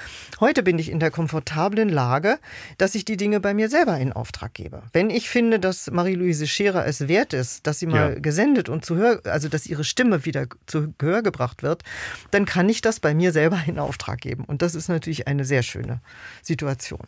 [0.40, 2.38] Heute bin ich in der komfortablen Lage,
[2.78, 4.82] dass ich die Dinge bei mir selber in Auftrag gebe.
[4.92, 8.18] Wenn ich finde, dass Marie-Louise Scherer es wert ist, dass sie mal Ja.
[8.18, 11.82] gesendet und zu Hör, also dass ihre Stimme wieder zu Gehör gebracht wird,
[12.30, 14.44] dann kann ich das bei mir selber in Auftrag geben.
[14.44, 16.00] Und das ist natürlich eine sehr schöne
[16.42, 17.00] Situation.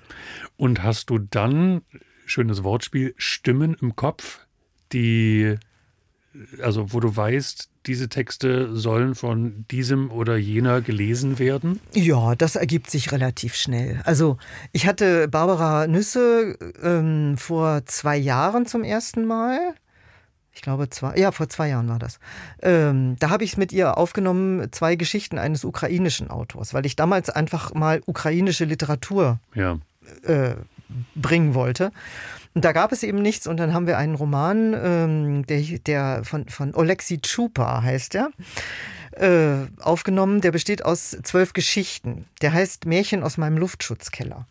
[0.56, 1.82] Und hast du dann,
[2.26, 4.40] schönes Wortspiel, Stimmen im Kopf,
[4.92, 5.56] die,
[6.62, 11.80] also wo du weißt, diese Texte sollen von diesem oder jener gelesen werden?
[11.94, 14.00] Ja, das ergibt sich relativ schnell.
[14.04, 14.36] Also
[14.72, 19.58] ich hatte Barbara Nüsse ähm, vor zwei Jahren zum ersten Mal.
[20.52, 22.18] Ich glaube, zwei, ja, vor zwei Jahren war das.
[22.62, 26.96] Ähm, da habe ich es mit ihr aufgenommen, zwei Geschichten eines ukrainischen Autors, weil ich
[26.96, 29.78] damals einfach mal ukrainische Literatur Ja.
[30.22, 30.54] äh,
[31.14, 31.90] bringen wollte.
[32.56, 36.24] Und da gab es eben nichts und dann haben wir einen Roman, ähm, der, der
[36.24, 38.30] von, von Oleksiy Chupa heißt der,
[39.12, 40.40] äh, aufgenommen.
[40.40, 42.24] Der besteht aus zwölf Geschichten.
[42.40, 44.46] Der heißt Märchen aus meinem Luftschutzkeller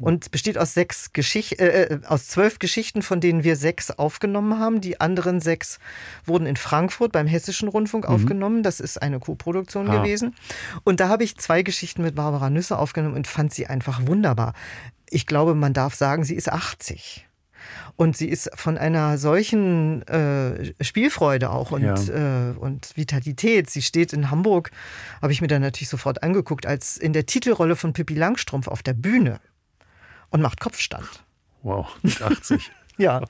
[0.00, 4.58] und besteht aus sechs Geschichten, äh, äh, aus zwölf Geschichten, von denen wir sechs aufgenommen
[4.58, 4.80] haben.
[4.80, 5.78] Die anderen sechs
[6.24, 8.64] wurden in Frankfurt beim Hessischen Rundfunk aufgenommen.
[8.64, 9.98] Das ist eine Co-Produktion Ah.
[10.02, 10.34] gewesen.
[10.82, 14.54] Und da habe ich zwei Geschichten mit Barbara Nüsse aufgenommen und fand sie einfach wunderbar.
[15.08, 17.28] Ich glaube, man darf sagen, sie ist 80.
[17.96, 23.70] Und sie ist von einer solchen äh, Spielfreude auch und, äh, und Vitalität.
[23.70, 24.70] Sie steht in Hamburg,
[25.22, 28.82] habe ich mir dann natürlich sofort angeguckt, als in der Titelrolle von Pippi Langstrumpf auf
[28.82, 29.40] der Bühne
[30.30, 31.08] und macht Kopfstand.
[31.62, 32.70] Wow, mit 80.
[32.96, 33.22] Ja,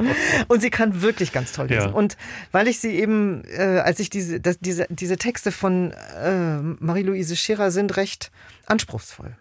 [0.48, 1.88] und sie kann wirklich ganz toll lesen.
[1.88, 1.94] Ja.
[1.94, 2.18] Und
[2.52, 7.34] weil ich sie eben, äh, als ich diese, das, diese, diese Texte von äh, Marie-Louise
[7.34, 8.30] Scherer sind recht
[8.66, 9.36] anspruchsvoll.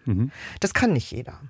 [0.62, 1.42] Das kann nicht jeder.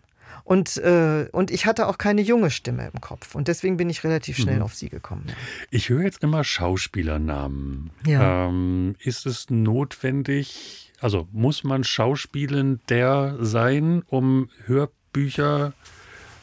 [0.43, 3.33] Und, äh, und ich hatte auch keine junge Stimme im Kopf.
[3.33, 5.25] Und deswegen bin ich relativ schnell auf sie gekommen.
[5.71, 7.91] Ich höre jetzt immer Schauspielernamen.
[8.05, 8.47] Ja.
[8.47, 15.73] Ähm, ist es notwendig, also muss man Schauspielender sein, um Hörbücher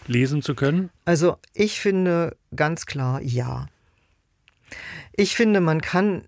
[0.06, 0.90] lesen zu können?
[1.04, 3.68] Also ich finde ganz klar ja.
[5.12, 6.24] Ich finde, man kann,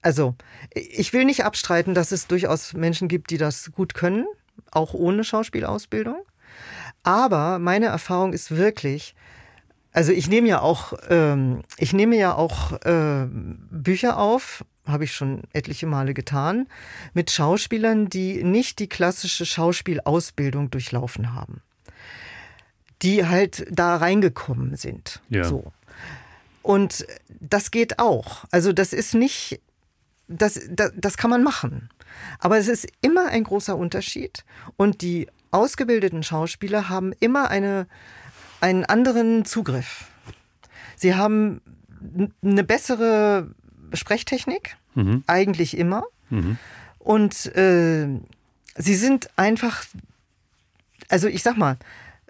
[0.00, 0.34] also
[0.74, 4.26] ich will nicht abstreiten, dass es durchaus Menschen gibt, die das gut können,
[4.72, 6.16] auch ohne Schauspielausbildung.
[7.02, 9.14] Aber meine Erfahrung ist wirklich,
[9.92, 15.14] also ich nehme ja auch, ähm, ich nehme ja auch ähm, Bücher auf, habe ich
[15.14, 16.66] schon etliche Male getan,
[17.14, 21.62] mit Schauspielern, die nicht die klassische Schauspielausbildung durchlaufen haben
[23.02, 25.20] die halt da reingekommen sind.
[25.28, 25.44] Ja.
[25.44, 25.72] So.
[26.62, 28.44] Und das geht auch.
[28.50, 29.60] Also das ist nicht,
[30.28, 31.90] das, das, das kann man machen.
[32.38, 34.44] Aber es ist immer ein großer Unterschied.
[34.76, 37.86] Und die ausgebildeten Schauspieler haben immer eine,
[38.60, 40.06] einen anderen Zugriff.
[40.96, 41.60] Sie haben
[42.42, 43.54] eine bessere
[43.92, 44.76] Sprechtechnik,
[45.26, 46.04] eigentlich immer.
[46.98, 48.08] Und äh,
[48.76, 49.84] sie sind einfach,
[51.08, 51.76] also ich sag mal,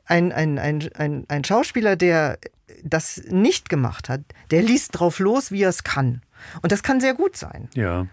[0.06, 2.38] ein, ein, ein, ein, ein Schauspieler, der
[2.82, 6.22] das nicht gemacht hat, der liest drauf los, wie er es kann.
[6.62, 7.68] Und das kann sehr gut sein.
[7.74, 8.06] Ja.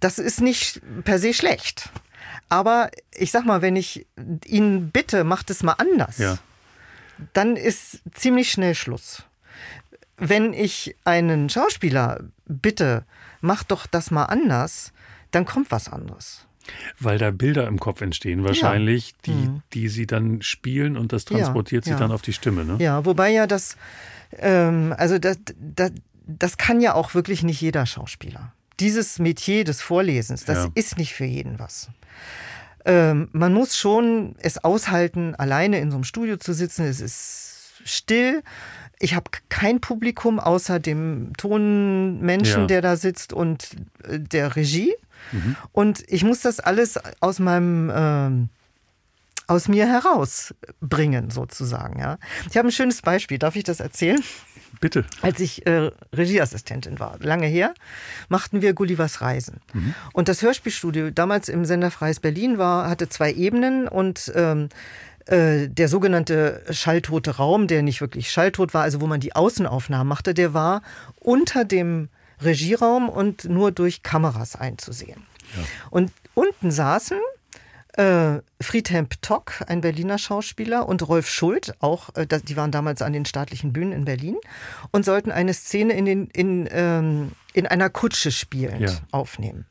[0.00, 1.90] Das ist nicht per se schlecht.
[2.48, 4.06] Aber ich sag mal, wenn ich
[4.46, 6.38] ihn bitte, macht es mal anders, Ja.
[7.32, 9.24] dann ist ziemlich schnell Schluss.
[10.16, 13.04] Wenn ich einen Schauspieler bitte,
[13.40, 14.92] mach doch das mal anders,
[15.30, 16.46] dann kommt was anderes.
[16.98, 21.38] Weil da Bilder im Kopf entstehen, wahrscheinlich, die, die sie dann spielen und das Ja,
[21.38, 21.96] transportiert sie ja.
[21.96, 22.64] dann auf die Stimme.
[22.64, 22.76] Ne?
[22.80, 23.76] Ja, wobei ja das,
[24.36, 25.92] ähm, also das, das,
[26.26, 28.52] das kann ja auch wirklich nicht jeder Schauspieler.
[28.80, 30.70] Dieses Metier des Vorlesens, das Ja.
[30.74, 31.88] ist nicht für jeden was.
[32.86, 36.86] Ähm, man muss schon es aushalten, alleine in so einem Studio zu sitzen.
[36.86, 38.42] Es ist still.
[38.98, 42.66] Ich habe kein Publikum außer dem Tonmenschen, Ja.
[42.66, 43.68] der da sitzt und
[44.04, 44.94] äh, der Regie.
[45.72, 48.48] Und ich muss das alles aus meinem ähm,
[49.46, 51.98] aus mir herausbringen, sozusagen.
[52.00, 52.18] Ja.
[52.48, 53.38] Ich habe ein schönes Beispiel.
[53.38, 54.22] Darf ich das erzählen?
[54.80, 55.04] Bitte.
[55.20, 57.74] Als ich äh, Regieassistentin war, lange her,
[58.28, 59.60] machten wir Gullivers Reisen.
[60.14, 64.70] Und das Hörspielstudio damals im Sender Freies Berlin war, hatte zwei Ebenen und ähm,
[65.26, 70.08] äh, der sogenannte schalltote Raum, der nicht wirklich schalltot war, also wo man die Außenaufnahmen
[70.08, 70.82] machte, der war
[71.20, 72.08] unter dem
[72.40, 75.26] Regieraum und nur durch Kameras einzusehen.
[75.90, 77.18] Und unten saßen
[77.94, 83.12] äh, Friedhelm Ptock, ein Berliner Schauspieler, und Rolf Schult, auch, äh, die waren damals an
[83.12, 84.36] den staatlichen Bühnen in Berlin
[84.90, 88.92] und sollten eine Szene in, den, in, ähm, in einer Kutsche spielend Ja.
[89.12, 89.66] aufnehmen.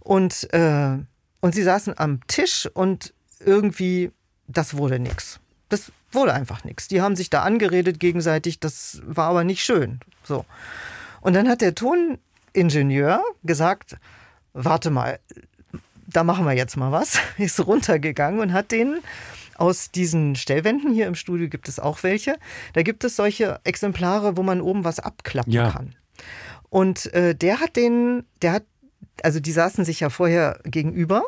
[0.00, 0.98] Und, äh,
[1.40, 4.10] und sie saßen am Tisch und irgendwie,
[4.46, 5.40] das wurde nix.
[5.68, 6.88] Das wurde einfach nichts.
[6.88, 10.00] Die haben sich da angeredet gegenseitig, das war aber nicht schön.
[10.22, 10.44] So.
[11.20, 13.96] Und dann hat der Toningenieur gesagt,
[14.52, 15.18] warte mal,
[16.06, 18.98] da machen wir jetzt mal was, ist runtergegangen und hat den
[19.58, 22.36] aus diesen Stellwänden, hier im Studio gibt es auch welche,
[22.74, 25.70] da gibt es solche Exemplare, wo man oben was abklappen ja.
[25.70, 25.94] kann.
[26.68, 28.64] Und äh, der hat den, der hat,
[29.22, 31.22] also die saßen sich ja vorher gegenüber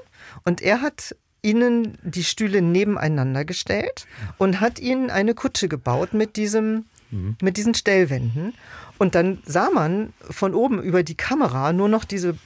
[0.45, 6.37] und er hat ihnen die Stühle nebeneinander gestellt und hat ihnen eine Kutsche gebaut mit
[6.37, 7.37] diesem, mhm.
[7.41, 8.55] mit diesen Stellwänden.
[8.99, 12.37] Und dann sah man von oben über die Kamera nur noch diese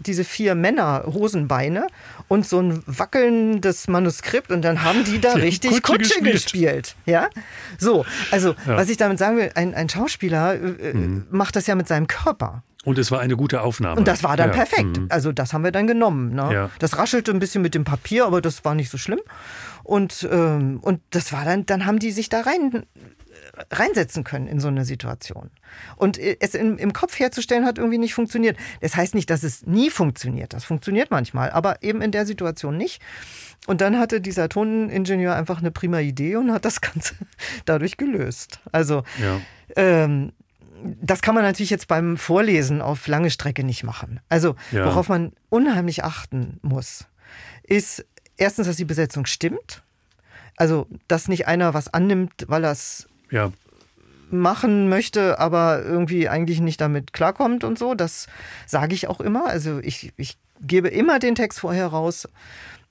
[0.00, 1.86] diese vier Männer Hosenbeine
[2.28, 6.34] und so ein wackelndes Manuskript und dann haben die da die richtig Kutsche, Kutsche gespielt.
[6.34, 6.96] gespielt.
[7.06, 7.28] Ja,
[7.78, 8.04] so.
[8.30, 8.76] Also ja.
[8.76, 11.26] was ich damit sagen will, ein, ein Schauspieler äh, mhm.
[11.30, 12.62] macht das ja mit seinem Körper.
[12.84, 13.98] Und es war eine gute Aufnahme.
[13.98, 14.54] Und das war dann ja.
[14.54, 14.98] perfekt.
[14.98, 15.06] Mhm.
[15.10, 16.34] Also das haben wir dann genommen.
[16.34, 16.48] Ne?
[16.52, 16.70] Ja.
[16.78, 19.20] Das raschelte ein bisschen mit dem Papier, aber das war nicht so schlimm.
[19.82, 22.86] Und, ähm, und das war dann, dann haben die sich da rein
[23.70, 25.50] reinsetzen können in so eine Situation.
[25.96, 28.56] Und es in, im Kopf herzustellen hat irgendwie nicht funktioniert.
[28.80, 30.52] Das heißt nicht, dass es nie funktioniert.
[30.52, 33.00] Das funktioniert manchmal, aber eben in der Situation nicht.
[33.66, 37.14] Und dann hatte dieser Toningenieur einfach eine prima Idee und hat das Ganze
[37.64, 38.60] dadurch gelöst.
[38.72, 39.40] Also ja.
[39.76, 40.32] ähm,
[41.00, 44.20] das kann man natürlich jetzt beim Vorlesen auf lange Strecke nicht machen.
[44.28, 44.86] Also ja.
[44.86, 47.06] worauf man unheimlich achten muss,
[47.62, 48.04] ist
[48.36, 49.82] erstens, dass die Besetzung stimmt.
[50.56, 53.52] Also, dass nicht einer was annimmt, weil er es ja.
[54.30, 57.94] machen möchte, aber irgendwie eigentlich nicht damit klarkommt und so.
[57.94, 58.26] Das
[58.66, 59.46] sage ich auch immer.
[59.46, 62.28] Also ich, ich gebe immer den Text vorher raus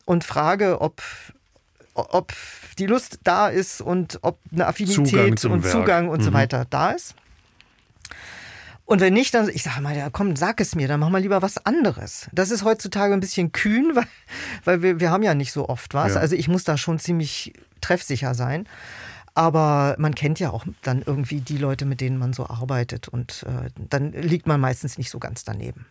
[0.05, 1.01] und frage, ob,
[1.93, 2.33] ob
[2.79, 5.73] die Lust da ist und ob eine Affinität Zugang und Werk.
[5.73, 6.23] Zugang und mhm.
[6.23, 7.15] so weiter da ist.
[8.87, 11.21] Und wenn nicht, dann, ich sage mal, ja, komm, sag es mir, dann mach mal
[11.21, 12.29] lieber was anderes.
[12.31, 14.07] Das ist heutzutage ein bisschen kühn, weil,
[14.63, 16.13] weil wir, wir haben ja nicht so oft was.
[16.13, 16.21] Ja.
[16.21, 18.65] Also ich muss da schon ziemlich treffsicher sein.
[19.37, 23.07] Aber man kennt ja auch dann irgendwie die Leute, mit denen man so arbeitet.
[23.07, 25.85] Und äh, dann liegt man meistens nicht so ganz daneben.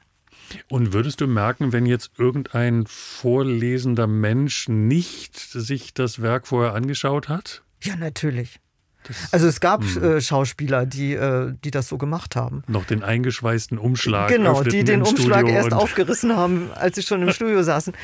[0.68, 7.28] Und würdest du merken, wenn jetzt irgendein vorlesender Mensch nicht sich das Werk vorher angeschaut
[7.28, 7.62] hat?
[7.84, 8.58] Ja, natürlich.
[9.04, 10.02] Das, also es gab hm.
[10.02, 12.64] äh, Schauspieler, die, äh, die das so gemacht haben.
[12.66, 14.28] Noch den eingeschweißten Umschlag.
[14.28, 17.94] Genau, die den Umschlag erst aufgerissen haben, als sie schon im Studio saßen.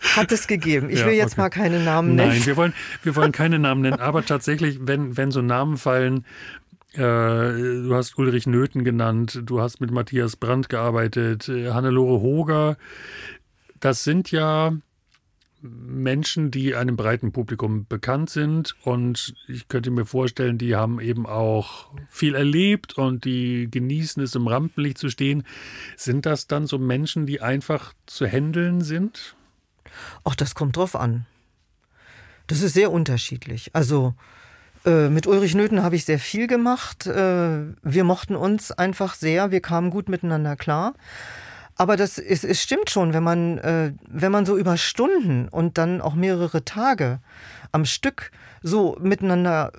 [0.00, 0.88] Hat es gegeben.
[0.90, 1.42] Ich will jetzt okay.
[1.42, 2.30] mal keine Namen nennen.
[2.30, 4.00] Nein, wir wollen, wir wollen keine Namen nennen.
[4.00, 6.24] Aber tatsächlich, wenn, wenn so Namen fallen,
[6.94, 12.76] äh, du hast Ulrich Nöthen genannt, du hast mit Matthias Brandt gearbeitet, äh, Hannelore Hoger.
[13.78, 14.72] Das sind ja
[15.62, 21.26] Menschen, die einem breiten Publikum bekannt sind und ich könnte mir vorstellen, die haben eben
[21.26, 25.44] auch viel erlebt und die genießen es im Rampenlicht zu stehen.
[25.96, 29.36] Sind das dann so Menschen, die einfach zu handeln sind?
[30.24, 31.26] Ach, das kommt drauf an.
[32.46, 33.70] Das ist sehr unterschiedlich.
[33.74, 34.14] Also
[34.84, 37.06] äh, mit Ulrich Nöthen habe ich sehr viel gemacht.
[37.06, 40.94] Äh, wir mochten uns einfach sehr, wir kamen gut miteinander klar.
[41.76, 45.78] Aber das ist, es stimmt schon, wenn man, äh, wenn man so über Stunden und
[45.78, 47.20] dann auch mehrere Tage
[47.72, 49.72] am Stück so miteinander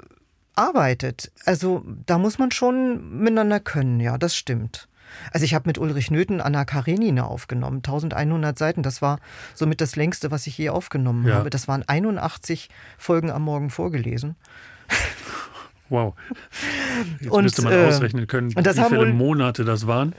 [0.55, 4.87] arbeitet, also da muss man schon miteinander können, ja, das stimmt.
[5.31, 8.83] Also ich habe mit Ulrich Nöthen Anna Karenina aufgenommen, 1100 Seiten.
[8.83, 9.19] Das war
[9.53, 11.35] somit das längste, was ich je aufgenommen ja.
[11.35, 11.49] habe.
[11.49, 14.35] Das waren 81 Folgen am Morgen vorgelesen.
[15.89, 16.13] Wow.
[17.19, 20.15] Jetzt und, müsste man äh, ausrechnen können, wie viele Monate das waren.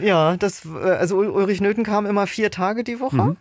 [0.00, 3.16] Ja, das, äh, also Ulrich Nöthen kam immer vier Tage die Woche.
[3.16, 3.36] Mhm.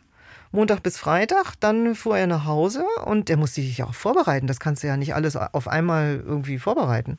[0.51, 4.47] Montag bis Freitag, dann fuhr er nach Hause und der musste sich auch vorbereiten.
[4.47, 7.17] Das kannst du ja nicht alles auf einmal irgendwie vorbereiten.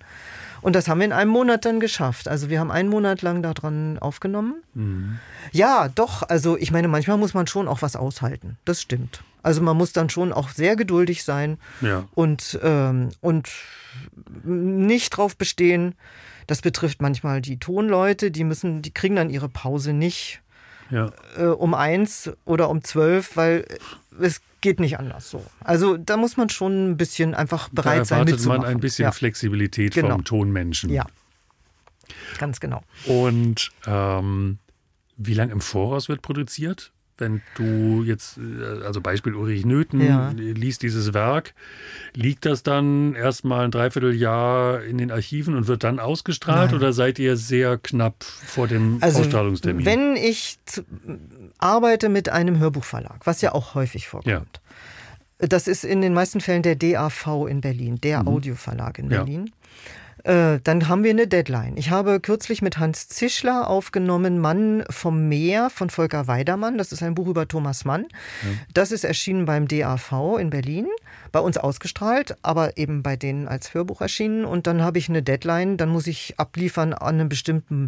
[0.66, 2.26] Und das haben wir in einem Monat dann geschafft.
[2.26, 4.64] Also wir haben einen Monat lang daran aufgenommen.
[4.74, 5.20] Mhm.
[5.52, 6.24] Ja, doch.
[6.24, 8.58] Also ich meine, manchmal muss man schon auch was aushalten.
[8.64, 9.22] Das stimmt.
[9.44, 12.08] Also man muss dann schon auch sehr geduldig sein ja.
[12.16, 13.48] und, ähm, und
[14.42, 15.94] nicht drauf bestehen.
[16.48, 20.42] Das betrifft manchmal die Tonleute, die müssen, die kriegen dann ihre Pause nicht
[20.90, 21.10] ja.
[21.36, 23.66] äh, um eins oder um zwölf, weil
[24.20, 25.44] es geht nicht anders so.
[25.60, 28.62] Also da muss man schon ein bisschen einfach bereit da sein mitzumachen.
[28.62, 29.12] man ein bisschen ja.
[29.12, 30.10] Flexibilität genau.
[30.10, 30.90] vom Tonmenschen.
[30.90, 31.06] Ja,
[32.38, 32.82] ganz genau.
[33.06, 34.58] Und ähm,
[35.16, 36.92] wie lange im Voraus wird produziert?
[37.18, 40.32] Wenn du jetzt, äh, also Beispiel Ulrich Nöthen, ja.
[40.36, 41.54] liest dieses Werk,
[42.14, 46.80] liegt das dann erstmal ein Dreivierteljahr in den Archiven und wird dann ausgestrahlt Nein.
[46.80, 49.86] oder seid ihr sehr knapp vor dem also, Ausstrahlungstermin?
[49.86, 50.58] Wenn ich
[51.58, 54.30] arbeite mit einem Hörbuchverlag, was ja auch häufig vorkommt.
[54.30, 54.44] Ja.
[55.38, 58.28] Das ist in den meisten Fällen der DAV in Berlin, der mhm.
[58.28, 59.50] Audioverlag in Berlin.
[60.26, 61.76] Äh, dann haben wir eine Deadline.
[61.76, 66.78] Ich habe kürzlich mit Hans Zischler aufgenommen Mann vom Meer von Volker Weidermann.
[66.78, 68.02] Das ist ein Buch über Thomas Mann.
[68.42, 68.48] Ja.
[68.74, 70.88] Das ist erschienen beim DAV in Berlin,
[71.30, 74.44] bei uns ausgestrahlt, aber eben bei denen als Hörbuch erschienen.
[74.44, 77.86] Und dann habe ich eine Deadline, dann muss ich abliefern an einem bestimmten,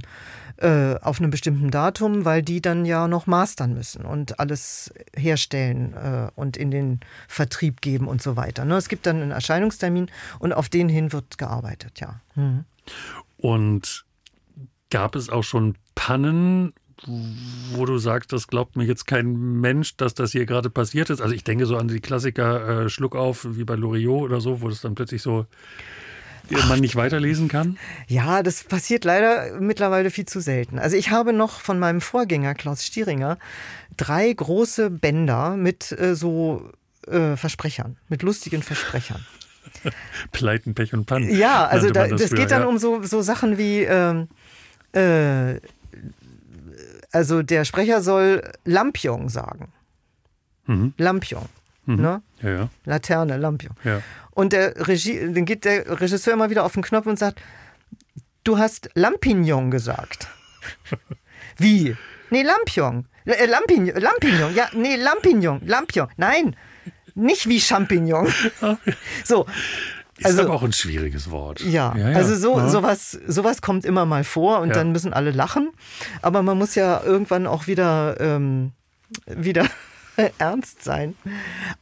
[0.58, 5.92] äh, auf einem bestimmten Datum, weil die dann ja noch mastern müssen und alles herstellen
[5.94, 8.64] äh, und in den Vertrieb geben und so weiter.
[8.64, 8.76] Ne?
[8.76, 10.08] Es gibt dann einen Erscheinungstermin
[10.38, 12.20] und auf den hin wird gearbeitet, ja.
[12.38, 12.64] Mhm.
[13.36, 14.04] Und
[14.90, 16.72] gab es auch schon Pannen,
[17.72, 21.20] wo du sagst, das glaubt mir jetzt kein Mensch, dass das hier gerade passiert ist?
[21.20, 24.60] Also ich denke so an die Klassiker äh, Schluck auf, wie bei Loriot oder so,
[24.62, 25.46] wo das dann plötzlich so
[26.50, 27.78] man nicht weiterlesen kann?
[28.06, 30.78] Ja, das passiert leider mittlerweile viel zu selten.
[30.78, 33.38] Also ich habe noch von meinem Vorgänger Klaus Stieringer
[33.96, 36.70] drei große Bänder mit äh, so
[37.06, 39.24] äh, Versprechern, mit lustigen Versprechern.
[40.32, 41.30] Pleiten, Pech und Pannen.
[41.34, 42.68] Ja, also da, das, das geht dann ja.
[42.68, 44.28] um so, so Sachen wie, ähm,
[44.92, 45.60] äh,
[47.12, 49.72] also der Sprecher soll Lampion sagen.
[50.66, 50.94] Mhm.
[50.98, 51.46] Lampion.
[51.86, 51.96] Mhm.
[51.96, 52.22] Ne?
[52.42, 52.68] Ja, ja.
[52.84, 53.74] Laterne, Lampion.
[53.84, 54.02] Ja.
[54.30, 57.40] Und der Regie, dann geht der Regisseur immer wieder auf den Knopf und sagt,
[58.44, 60.28] du hast Lampignon gesagt.
[61.56, 61.96] Wie?
[62.30, 63.06] Nee, Lampion.
[63.24, 66.08] Äh, Lampignon, Lampignon, ja, nee, Lampignon, Lampion.
[66.16, 66.56] Nein,
[67.18, 68.28] nicht wie Champignon.
[69.24, 69.46] so.
[70.18, 71.60] Ist also, aber auch ein schwieriges Wort.
[71.60, 72.16] Ja, ja, ja.
[72.16, 72.68] also so, ja.
[72.68, 75.70] sowas, sowas kommt immer mal vor und dann müssen alle lachen.
[76.22, 78.72] Aber man muss ja irgendwann auch wieder, ähm,
[79.26, 79.68] wieder
[80.38, 81.14] ernst sein.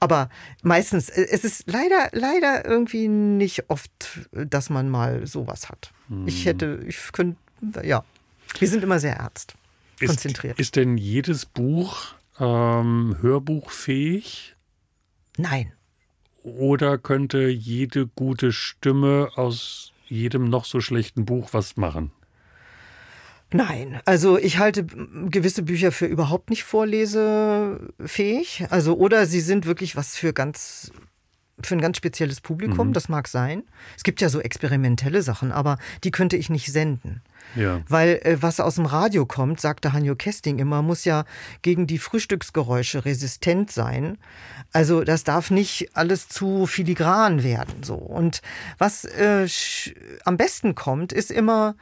[0.00, 0.28] Aber
[0.62, 5.92] meistens, äh, es ist leider, leider irgendwie nicht oft, dass man mal sowas hat.
[6.08, 6.28] Hm.
[6.28, 7.38] Ich hätte, ich könnte,
[7.84, 8.04] ja,
[8.58, 9.54] wir sind immer sehr ernst.
[9.98, 10.58] Konzentriert.
[10.58, 14.55] Ist, ist denn jedes Buch ähm, hörbuchfähig?
[15.36, 15.72] Nein.
[16.42, 22.12] Oder könnte jede gute Stimme aus jedem noch so schlechten Buch was machen?
[23.52, 28.66] Nein, also ich halte gewisse Bücher für überhaupt nicht vorlesefähig.
[28.70, 30.92] Also oder sie sind wirklich was für ganz
[31.62, 32.92] für ein ganz spezielles Publikum, mhm.
[32.92, 33.62] das mag sein.
[33.96, 37.22] Es gibt ja so experimentelle Sachen, aber die könnte ich nicht senden.
[37.54, 37.80] Ja.
[37.88, 41.24] Weil äh, was aus dem Radio kommt, sagte Hanjo Kesting immer, muss ja
[41.62, 44.18] gegen die Frühstücksgeräusche resistent sein.
[44.72, 47.82] Also das darf nicht alles zu filigran werden.
[47.82, 47.94] So.
[47.94, 48.42] Und
[48.78, 49.48] was äh,
[50.24, 51.76] am besten kommt, ist immer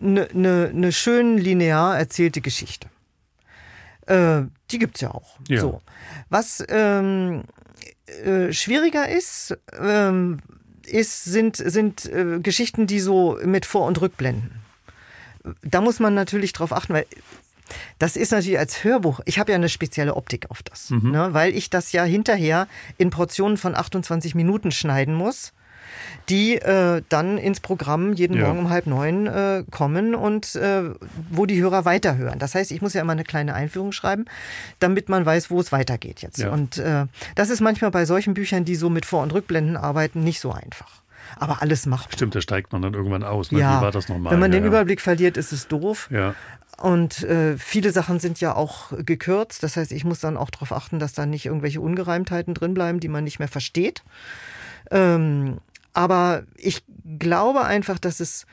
[0.00, 2.88] eine ne, ne schön linear erzählte Geschichte.
[4.06, 5.38] Äh, die gibt es ja auch.
[5.48, 5.60] Ja.
[5.60, 5.80] So.
[6.28, 7.44] Was ähm,
[8.24, 10.40] äh, schwieriger ist, ähm,
[10.86, 14.60] ist, sind, sind äh, Geschichten, die so mit Vor- und Rückblenden.
[15.62, 17.06] Da muss man natürlich drauf achten, weil
[17.98, 21.12] das ist natürlich als Hörbuch, ich habe ja eine spezielle Optik auf das, mhm.
[21.12, 22.66] ne, weil ich das ja hinterher
[22.98, 25.52] in Portionen von 28 Minuten schneiden muss
[26.28, 28.46] die äh, dann ins Programm jeden ja.
[28.46, 30.90] Morgen um halb neun äh, kommen und äh,
[31.30, 32.38] wo die Hörer weiterhören.
[32.38, 34.26] Das heißt, ich muss ja immer eine kleine Einführung schreiben,
[34.78, 36.38] damit man weiß, wo es weitergeht jetzt.
[36.38, 36.50] Ja.
[36.50, 40.22] Und äh, das ist manchmal bei solchen Büchern, die so mit Vor- und Rückblenden arbeiten,
[40.22, 41.02] nicht so einfach.
[41.36, 42.12] Aber alles macht.
[42.12, 43.52] Stimmt, da steigt man dann irgendwann aus.
[43.52, 43.60] Ne?
[43.60, 44.32] Ja, Wie war das nochmal?
[44.32, 46.08] Wenn man ja, den Überblick verliert, ist es doof.
[46.10, 46.34] Ja.
[46.78, 49.62] Und äh, viele Sachen sind ja auch gekürzt.
[49.62, 53.00] Das heißt, ich muss dann auch darauf achten, dass da nicht irgendwelche Ungereimtheiten drin bleiben,
[53.00, 54.02] die man nicht mehr versteht.
[54.90, 55.58] Ähm,
[55.92, 56.82] aber ich
[57.18, 58.46] glaube einfach, dass es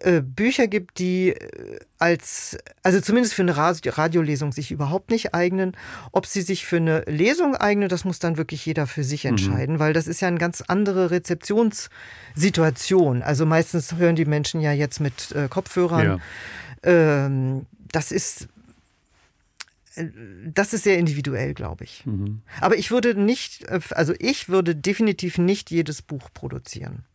[0.00, 5.74] äh, Bücher gibt, die äh, als, also zumindest für eine Radiolesung sich überhaupt nicht eignen.
[6.12, 9.30] Ob sie sich für eine Lesung eignen, das muss dann wirklich jeder für sich mhm.
[9.30, 9.78] entscheiden, mhm.
[9.78, 13.22] weil das ist ja eine ganz andere Rezeptionssituation.
[13.22, 16.20] Also meistens hören die Menschen ja jetzt mit äh, Kopfhörern.
[16.84, 16.92] Ja.
[17.22, 18.48] Ähm, das ist
[20.44, 22.04] das ist sehr individuell, glaube ich.
[22.04, 22.42] Mhm.
[22.60, 27.06] Aber ich würde nicht, also ich würde definitiv nicht jedes Buch produzieren.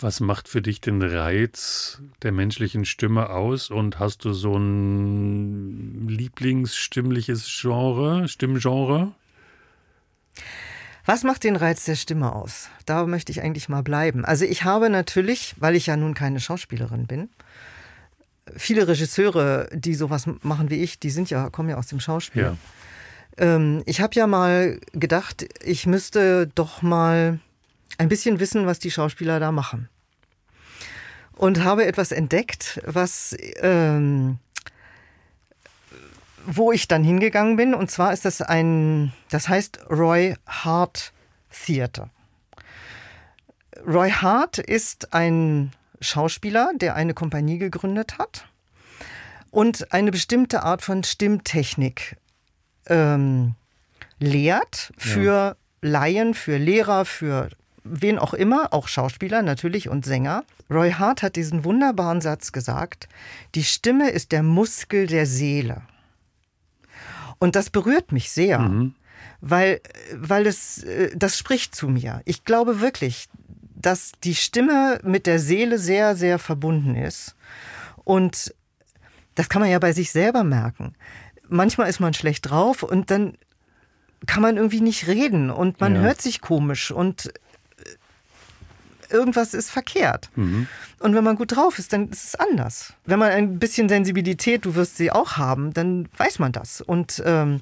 [0.00, 3.70] Was macht für dich den Reiz der menschlichen Stimme aus?
[3.70, 9.12] Und hast du so ein lieblingsstimmliches Genre, Stimmgenre?
[11.06, 12.68] Was macht den Reiz der Stimme aus?
[12.86, 14.24] Da möchte ich eigentlich mal bleiben.
[14.24, 17.28] Also ich habe natürlich, weil ich ja nun keine Schauspielerin bin,
[18.56, 22.42] viele Regisseure, die sowas machen wie ich, die sind ja, kommen ja aus dem Schauspiel.
[22.42, 22.56] Ja.
[23.36, 27.38] Ähm, ich habe ja mal gedacht, ich müsste doch mal
[27.98, 29.88] ein bisschen wissen, was die Schauspieler da machen.
[31.32, 34.38] Und habe etwas entdeckt, was ähm,
[36.46, 37.74] wo ich dann hingegangen bin.
[37.74, 41.12] Und zwar ist das ein, das heißt Roy Hart
[41.50, 42.10] Theater.
[43.86, 48.46] Roy Hart ist ein Schauspieler, der eine Kompanie gegründet hat
[49.50, 52.16] und eine bestimmte Art von Stimmtechnik
[52.86, 53.54] ähm,
[54.18, 55.56] lehrt für ja.
[55.80, 57.50] Laien, für Lehrer, für
[57.84, 60.44] wen auch immer, auch Schauspieler natürlich und Sänger.
[60.70, 63.08] Roy Hart hat diesen wunderbaren Satz gesagt,
[63.54, 65.82] die Stimme ist der Muskel der Seele.
[67.38, 68.94] Und das berührt mich sehr, mhm.
[69.40, 69.80] weil,
[70.14, 72.22] weil es, äh, das spricht zu mir.
[72.24, 73.28] Ich glaube wirklich,
[73.74, 77.36] dass die Stimme mit der Seele sehr, sehr verbunden ist.
[78.04, 78.54] Und
[79.34, 80.94] das kann man ja bei sich selber merken.
[81.48, 83.36] Manchmal ist man schlecht drauf und dann
[84.26, 86.00] kann man irgendwie nicht reden und man ja.
[86.00, 87.30] hört sich komisch und
[89.14, 90.28] irgendwas ist verkehrt.
[90.34, 90.66] Mhm.
[90.98, 92.92] Und wenn man gut drauf ist, dann ist es anders.
[93.06, 96.80] Wenn man ein bisschen Sensibilität, du wirst sie auch haben, dann weiß man das.
[96.80, 97.60] Und, ähm,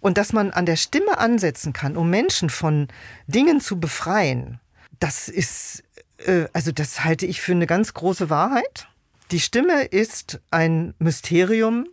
[0.00, 2.88] und dass man an der Stimme ansetzen kann, um Menschen von
[3.26, 4.60] Dingen zu befreien,
[4.98, 5.84] das ist,
[6.18, 8.88] äh, also das halte ich für eine ganz große Wahrheit.
[9.30, 11.86] Die Stimme ist ein Mysterium.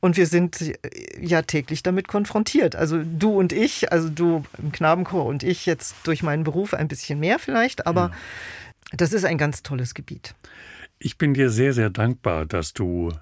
[0.00, 0.72] Und wir sind äh,
[1.20, 2.74] ja täglich damit konfrontiert.
[2.74, 6.88] Also du und ich, also du im Knabenchor und ich jetzt durch meinen Beruf ein
[6.88, 8.96] bisschen mehr vielleicht, aber ja.
[8.96, 10.34] das ist ein ganz tolles Gebiet.
[10.98, 13.12] Ich bin dir sehr, sehr dankbar, dass du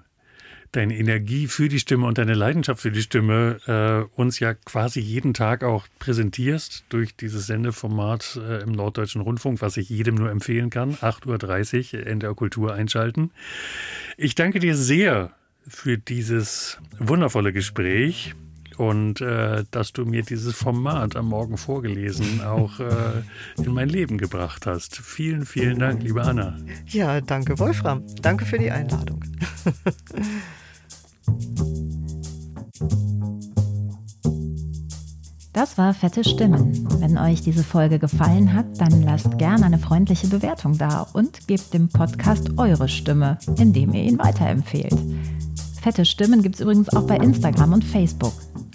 [0.71, 4.99] deine Energie für die Stimme und deine Leidenschaft für die Stimme äh, uns ja quasi
[4.99, 10.29] jeden Tag auch präsentierst durch dieses Sendeformat äh, im Norddeutschen Rundfunk, was ich jedem nur
[10.29, 10.95] empfehlen kann.
[10.95, 13.31] 8.30 Uhr NDR Kultur einschalten.
[14.17, 15.31] Ich danke dir sehr
[15.69, 18.35] für dieses wundervolle Gespräch
[18.77, 23.23] und äh, dass du mir dieses Format am Morgen vorgelesen auch äh,
[23.57, 24.97] in mein Leben gebracht hast.
[24.97, 26.57] Vielen, vielen Dank, liebe Anna.
[26.87, 28.03] Ja, danke, Wolfram.
[28.21, 29.23] Danke für die Einladung.
[35.59, 36.87] Das war Fette Stimmen.
[37.01, 41.73] Wenn euch diese Folge gefallen hat, dann lasst gerne eine freundliche Bewertung da und gebt
[41.73, 44.95] dem Podcast eure Stimme, indem ihr ihn weiterempfehlt.
[45.81, 48.33] Fette Stimmen gibt es übrigens auch bei Instagram und Facebook.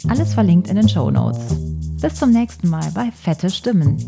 [0.08, 1.54] Alles verlinkt in den Show Notes.
[2.00, 3.98] Bis zum nächsten Mal bei Fette Stimmen.